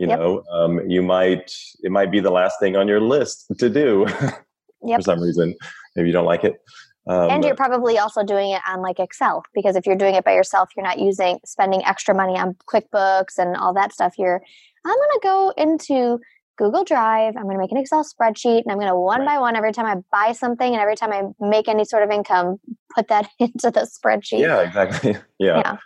You 0.00 0.08
yep. 0.08 0.18
know, 0.18 0.42
um, 0.50 0.80
you 0.88 1.02
might 1.02 1.52
it 1.82 1.92
might 1.92 2.10
be 2.10 2.20
the 2.20 2.30
last 2.30 2.58
thing 2.58 2.74
on 2.74 2.88
your 2.88 3.02
list 3.02 3.52
to 3.58 3.68
do 3.68 4.06
yep. 4.82 4.98
for 4.98 5.02
some 5.02 5.20
reason. 5.20 5.54
Maybe 5.94 6.08
you 6.08 6.12
don't 6.14 6.24
like 6.24 6.42
it. 6.42 6.58
Um, 7.06 7.28
and 7.28 7.44
you're 7.44 7.54
probably 7.54 7.98
also 7.98 8.24
doing 8.24 8.50
it 8.50 8.62
on 8.66 8.80
like 8.80 8.98
Excel 8.98 9.42
because 9.54 9.76
if 9.76 9.84
you're 9.84 9.96
doing 9.96 10.14
it 10.14 10.24
by 10.24 10.32
yourself, 10.32 10.70
you're 10.74 10.86
not 10.86 10.98
using 10.98 11.38
spending 11.44 11.84
extra 11.84 12.14
money 12.14 12.38
on 12.38 12.56
QuickBooks 12.66 13.36
and 13.36 13.56
all 13.56 13.74
that 13.74 13.92
stuff. 13.92 14.14
You're 14.16 14.40
I'm 14.86 14.96
going 14.96 15.08
to 15.12 15.20
go 15.22 15.52
into 15.58 16.18
Google 16.56 16.82
Drive. 16.82 17.36
I'm 17.36 17.42
going 17.42 17.56
to 17.56 17.60
make 17.60 17.72
an 17.72 17.76
Excel 17.76 18.02
spreadsheet 18.02 18.62
and 18.62 18.72
I'm 18.72 18.78
going 18.78 18.88
to 18.88 18.96
one 18.96 19.20
right. 19.20 19.36
by 19.36 19.38
one 19.38 19.54
every 19.54 19.72
time 19.72 19.84
I 19.84 19.96
buy 20.10 20.32
something 20.32 20.72
and 20.72 20.80
every 20.80 20.96
time 20.96 21.12
I 21.12 21.24
make 21.46 21.68
any 21.68 21.84
sort 21.84 22.04
of 22.04 22.10
income, 22.10 22.58
put 22.94 23.08
that 23.08 23.28
into 23.38 23.70
the 23.70 23.86
spreadsheet. 23.86 24.40
Yeah, 24.40 24.62
exactly. 24.62 25.16
Yeah. 25.38 25.58
Yeah. 25.58 25.76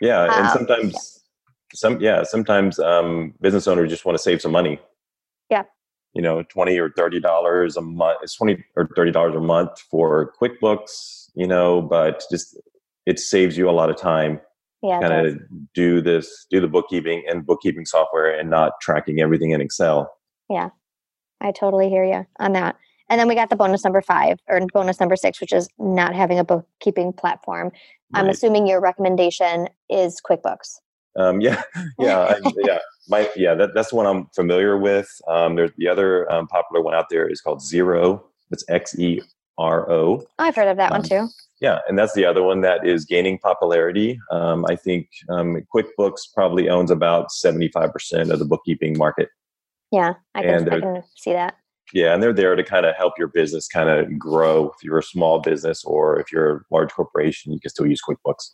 yeah. 0.00 0.22
And 0.24 0.46
um, 0.46 0.52
sometimes, 0.52 0.92
yeah. 0.92 1.21
Some, 1.74 2.00
yeah, 2.00 2.22
sometimes 2.22 2.78
um, 2.78 3.34
business 3.40 3.66
owners 3.66 3.90
just 3.90 4.04
want 4.04 4.16
to 4.16 4.22
save 4.22 4.40
some 4.40 4.52
money. 4.52 4.80
Yeah. 5.50 5.64
You 6.14 6.22
know, 6.22 6.42
20 6.42 6.78
or 6.78 6.90
$30 6.90 7.76
a 7.76 7.80
month. 7.80 8.18
It's 8.22 8.36
20 8.36 8.62
or 8.76 8.88
$30 8.88 9.36
a 9.36 9.40
month 9.40 9.80
for 9.90 10.32
QuickBooks, 10.40 11.30
you 11.34 11.46
know, 11.46 11.82
but 11.82 12.22
just 12.30 12.58
it 13.06 13.18
saves 13.18 13.56
you 13.56 13.68
a 13.68 13.72
lot 13.72 13.90
of 13.90 13.96
time 13.96 14.40
yeah, 14.82 15.00
kind 15.00 15.26
of 15.26 15.38
do 15.74 16.00
this, 16.00 16.46
do 16.50 16.60
the 16.60 16.68
bookkeeping 16.68 17.22
and 17.28 17.46
bookkeeping 17.46 17.86
software 17.86 18.38
and 18.38 18.50
not 18.50 18.80
tracking 18.80 19.20
everything 19.20 19.52
in 19.52 19.60
Excel. 19.60 20.12
Yeah, 20.50 20.70
I 21.40 21.52
totally 21.52 21.88
hear 21.88 22.04
you 22.04 22.26
on 22.40 22.52
that. 22.52 22.76
And 23.08 23.20
then 23.20 23.28
we 23.28 23.34
got 23.34 23.50
the 23.50 23.56
bonus 23.56 23.84
number 23.84 24.00
five 24.00 24.40
or 24.48 24.60
bonus 24.72 24.98
number 24.98 25.16
six, 25.16 25.40
which 25.40 25.52
is 25.52 25.68
not 25.78 26.14
having 26.14 26.38
a 26.38 26.44
bookkeeping 26.44 27.12
platform. 27.12 27.66
Right. 27.66 28.20
I'm 28.20 28.28
assuming 28.28 28.66
your 28.66 28.80
recommendation 28.80 29.68
is 29.88 30.20
QuickBooks. 30.20 30.80
Um, 31.16 31.40
yeah, 31.40 31.62
yeah, 31.98 32.18
I, 32.20 32.40
yeah. 32.64 32.78
My 33.08 33.30
yeah, 33.36 33.54
that, 33.54 33.70
that's 33.74 33.90
the 33.90 33.96
one 33.96 34.06
I'm 34.06 34.26
familiar 34.34 34.78
with. 34.78 35.08
Um, 35.28 35.56
there's 35.56 35.72
the 35.76 35.88
other 35.88 36.30
um, 36.32 36.46
popular 36.46 36.82
one 36.82 36.94
out 36.94 37.08
there 37.10 37.28
is 37.28 37.40
called 37.40 37.60
Xero. 37.60 38.22
It's 38.50 38.64
X 38.68 38.98
E 38.98 39.20
R 39.58 39.90
O. 39.90 40.24
I've 40.38 40.56
heard 40.56 40.68
of 40.68 40.76
that 40.76 40.90
one 40.90 41.00
um, 41.00 41.06
too. 41.06 41.28
Yeah, 41.60 41.78
and 41.88 41.96
that's 41.96 42.14
the 42.14 42.24
other 42.24 42.42
one 42.42 42.60
that 42.62 42.86
is 42.86 43.04
gaining 43.04 43.38
popularity. 43.38 44.18
Um, 44.32 44.66
I 44.68 44.74
think 44.74 45.08
um, 45.28 45.62
QuickBooks 45.72 46.32
probably 46.34 46.68
owns 46.68 46.90
about 46.90 47.28
75% 47.30 48.32
of 48.32 48.40
the 48.40 48.44
bookkeeping 48.44 48.98
market. 48.98 49.28
Yeah, 49.92 50.14
I 50.34 50.42
can, 50.42 50.68
I 50.68 50.80
can 50.80 51.02
see 51.14 51.32
that. 51.32 51.54
Yeah, 51.92 52.14
and 52.14 52.22
they're 52.22 52.32
there 52.32 52.56
to 52.56 52.64
kind 52.64 52.86
of 52.86 52.96
help 52.96 53.18
your 53.18 53.28
business 53.28 53.68
kind 53.68 53.88
of 53.88 54.18
grow. 54.18 54.70
If 54.70 54.82
you're 54.82 54.98
a 54.98 55.02
small 55.04 55.40
business 55.40 55.84
or 55.84 56.18
if 56.18 56.32
you're 56.32 56.56
a 56.56 56.60
large 56.70 56.90
corporation, 56.90 57.52
you 57.52 57.60
can 57.60 57.70
still 57.70 57.86
use 57.86 58.00
QuickBooks. 58.08 58.52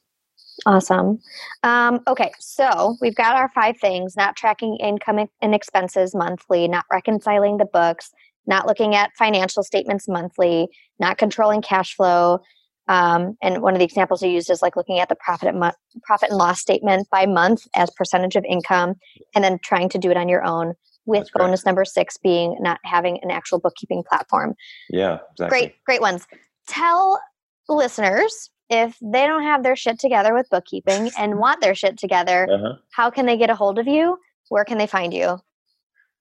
Awesome. 0.66 1.20
Um, 1.62 2.00
okay, 2.06 2.32
so 2.38 2.96
we've 3.00 3.14
got 3.14 3.36
our 3.36 3.48
five 3.50 3.76
things 3.80 4.16
not 4.16 4.36
tracking 4.36 4.76
income 4.80 5.28
and 5.40 5.54
expenses 5.54 6.14
monthly, 6.14 6.68
not 6.68 6.84
reconciling 6.90 7.58
the 7.58 7.64
books, 7.64 8.10
not 8.46 8.66
looking 8.66 8.94
at 8.94 9.12
financial 9.16 9.62
statements 9.62 10.08
monthly, 10.08 10.68
not 10.98 11.18
controlling 11.18 11.62
cash 11.62 11.94
flow, 11.94 12.40
um, 12.88 13.36
and 13.42 13.62
one 13.62 13.74
of 13.74 13.78
the 13.78 13.84
examples 13.84 14.22
I 14.22 14.28
used 14.28 14.50
is 14.50 14.62
like 14.62 14.74
looking 14.74 14.98
at 14.98 15.10
the 15.10 15.14
profit 15.14 15.48
and 15.48 15.60
mo- 15.60 15.72
profit 16.02 16.30
and 16.30 16.38
loss 16.38 16.60
statement 16.60 17.06
by 17.10 17.26
month 17.26 17.66
as 17.76 17.90
percentage 17.90 18.34
of 18.34 18.44
income, 18.48 18.94
and 19.34 19.44
then 19.44 19.58
trying 19.62 19.90
to 19.90 19.98
do 19.98 20.10
it 20.10 20.16
on 20.16 20.28
your 20.28 20.44
own. 20.44 20.74
With 21.04 21.20
That's 21.20 21.30
bonus 21.30 21.62
great. 21.62 21.70
number 21.70 21.84
six 21.86 22.18
being 22.18 22.56
not 22.60 22.80
having 22.84 23.18
an 23.22 23.30
actual 23.30 23.58
bookkeeping 23.58 24.02
platform. 24.06 24.54
Yeah, 24.90 25.18
exactly. 25.32 25.48
great, 25.48 25.84
great 25.86 26.00
ones. 26.02 26.26
Tell 26.66 27.18
listeners 27.66 28.50
if 28.70 28.96
they 29.00 29.26
don't 29.26 29.42
have 29.42 29.62
their 29.62 29.76
shit 29.76 29.98
together 29.98 30.34
with 30.34 30.48
bookkeeping 30.50 31.10
and 31.18 31.38
want 31.38 31.60
their 31.60 31.74
shit 31.74 31.98
together, 31.98 32.48
uh-huh. 32.50 32.74
how 32.90 33.10
can 33.10 33.26
they 33.26 33.36
get 33.36 33.50
a 33.50 33.54
hold 33.54 33.78
of 33.78 33.86
you? 33.86 34.18
Where 34.48 34.64
can 34.64 34.78
they 34.78 34.86
find 34.86 35.12
you? 35.12 35.38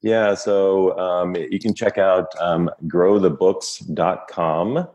Yeah, 0.02 0.36
so 0.36 0.98
um, 0.98 1.36
you 1.36 1.60
can 1.60 1.74
check 1.74 1.98
out 1.98 2.28
um, 2.40 2.70
growthebooks.com. 2.86 4.88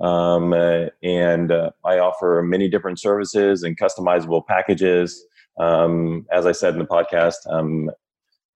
Um, 0.00 0.52
uh, 0.52 0.86
and 1.02 1.50
uh, 1.50 1.70
I 1.84 1.98
offer 1.98 2.40
many 2.44 2.68
different 2.68 3.00
services 3.00 3.64
and 3.64 3.76
customizable 3.76 4.46
packages. 4.46 5.24
Um, 5.58 6.24
as 6.30 6.46
I 6.46 6.52
said 6.52 6.74
in 6.74 6.78
the 6.78 6.86
podcast, 6.86 7.50
um, 7.50 7.90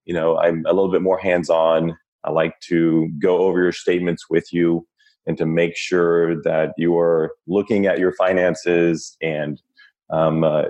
you 0.05 0.15
know, 0.15 0.39
I'm 0.39 0.65
a 0.67 0.73
little 0.73 0.91
bit 0.91 1.03
more 1.03 1.19
hands-on. 1.19 1.97
I 2.25 2.31
like 2.31 2.59
to 2.69 3.11
go 3.19 3.39
over 3.39 3.61
your 3.61 3.73
statements 3.73 4.31
with 4.31 4.53
you 4.53 4.87
and 5.27 5.39
to 5.39 5.47
make 5.47 5.77
sure 5.77 6.41
that 6.43 6.73
you 6.77 6.99
are 6.99 7.33
looking 7.47 7.87
at 7.87 7.99
your 7.99 8.13
finances 8.13 9.17
and 9.23 9.61
um, 10.11 10.45
uh, 10.45 10.65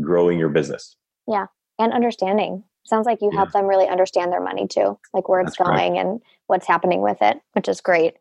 growing 0.00 0.38
your 0.38 0.48
business. 0.48 0.96
Yeah, 1.26 1.46
and 1.78 1.92
understanding. 1.92 2.64
Sounds 2.84 3.06
like 3.06 3.20
you 3.20 3.30
yeah. 3.32 3.38
help 3.38 3.52
them 3.52 3.66
really 3.66 3.88
understand 3.88 4.32
their 4.32 4.40
money 4.40 4.68
too, 4.68 4.98
like 5.12 5.28
where 5.28 5.40
it's 5.40 5.56
That's 5.56 5.70
going 5.70 5.98
and 5.98 6.20
what's 6.46 6.68
happening 6.68 7.02
with 7.02 7.18
it, 7.20 7.38
which 7.52 7.68
is 7.68 7.80
great. 7.80 8.14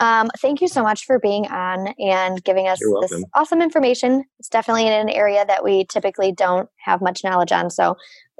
Um, 0.00 0.28
thank 0.40 0.60
you 0.60 0.66
so 0.66 0.82
much 0.82 1.04
for 1.04 1.20
being 1.20 1.46
on 1.46 1.94
and 2.00 2.42
giving 2.42 2.66
us 2.66 2.80
this 3.02 3.22
awesome 3.32 3.62
information. 3.62 4.24
It's 4.40 4.48
definitely 4.48 4.88
in 4.88 4.92
an 4.92 5.08
area 5.08 5.44
that 5.46 5.62
we 5.62 5.84
typically 5.84 6.32
don't 6.32 6.68
have 6.78 7.00
much 7.00 7.22
knowledge 7.22 7.52
on, 7.52 7.70
so 7.70 7.96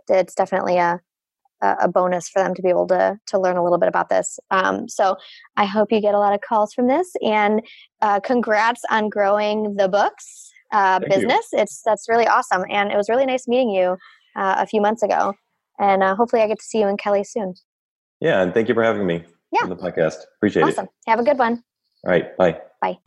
it's 0.09 0.35
definitely 0.35 0.78
a 0.78 1.00
a 1.81 1.88
bonus 1.88 2.29
for 2.29 2.42
them 2.42 2.55
to 2.55 2.62
be 2.62 2.68
able 2.68 2.87
to 2.88 3.18
to 3.27 3.38
learn 3.38 3.57
a 3.57 3.62
little 3.62 3.79
bit 3.79 3.88
about 3.88 4.09
this. 4.09 4.38
Um, 4.50 4.88
so 4.88 5.16
I 5.57 5.64
hope 5.64 5.92
you 5.92 6.00
get 6.00 6.14
a 6.14 6.18
lot 6.18 6.35
of 6.35 6.40
calls 6.40 6.72
from 6.72 6.88
this, 6.88 7.11
and 7.22 7.62
uh, 8.00 8.20
congrats 8.20 8.83
on 8.90 9.09
growing 9.09 9.77
the 9.77 9.88
books 9.88 10.50
uh, 10.72 11.00
business. 11.00 11.46
You. 11.53 11.61
It's 11.61 11.83
that's 11.85 12.09
really 12.09 12.27
awesome, 12.27 12.64
and 12.70 12.90
it 12.90 12.96
was 12.96 13.09
really 13.09 13.27
nice 13.27 13.46
meeting 13.48 13.70
you 13.70 13.96
uh, 14.37 14.57
a 14.59 14.66
few 14.66 14.81
months 14.81 15.03
ago, 15.03 15.35
and 15.79 16.03
uh, 16.03 16.14
hopefully 16.14 16.42
I 16.42 16.46
get 16.48 16.59
to 16.59 16.64
see 16.64 16.81
you 16.81 16.88
in 16.88 16.96
Kelly 16.96 17.24
soon. 17.24 17.55
Yeah, 18.20 18.42
and 18.42 18.55
thank 18.55 18.68
you 18.68 18.74
for 18.74 18.83
having 18.83 19.07
me 19.07 19.24
yeah. 19.53 19.62
on 19.62 19.68
the 19.68 19.77
podcast. 19.77 20.16
Appreciate 20.37 20.62
awesome. 20.62 20.72
it. 20.72 20.79
Awesome. 20.79 20.88
Have 21.07 21.20
a 21.20 21.24
good 21.24 21.38
one. 21.38 21.62
All 22.05 22.11
right. 22.11 22.37
Bye. 22.37 22.61
Bye. 22.81 22.98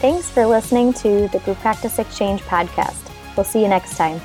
Thanks 0.00 0.30
for 0.30 0.46
listening 0.46 0.94
to 0.94 1.28
the 1.28 1.40
Group 1.40 1.58
Practice 1.58 1.98
Exchange 1.98 2.40
podcast. 2.42 3.10
We'll 3.36 3.44
see 3.44 3.60
you 3.60 3.68
next 3.68 3.96
time. 3.96 4.20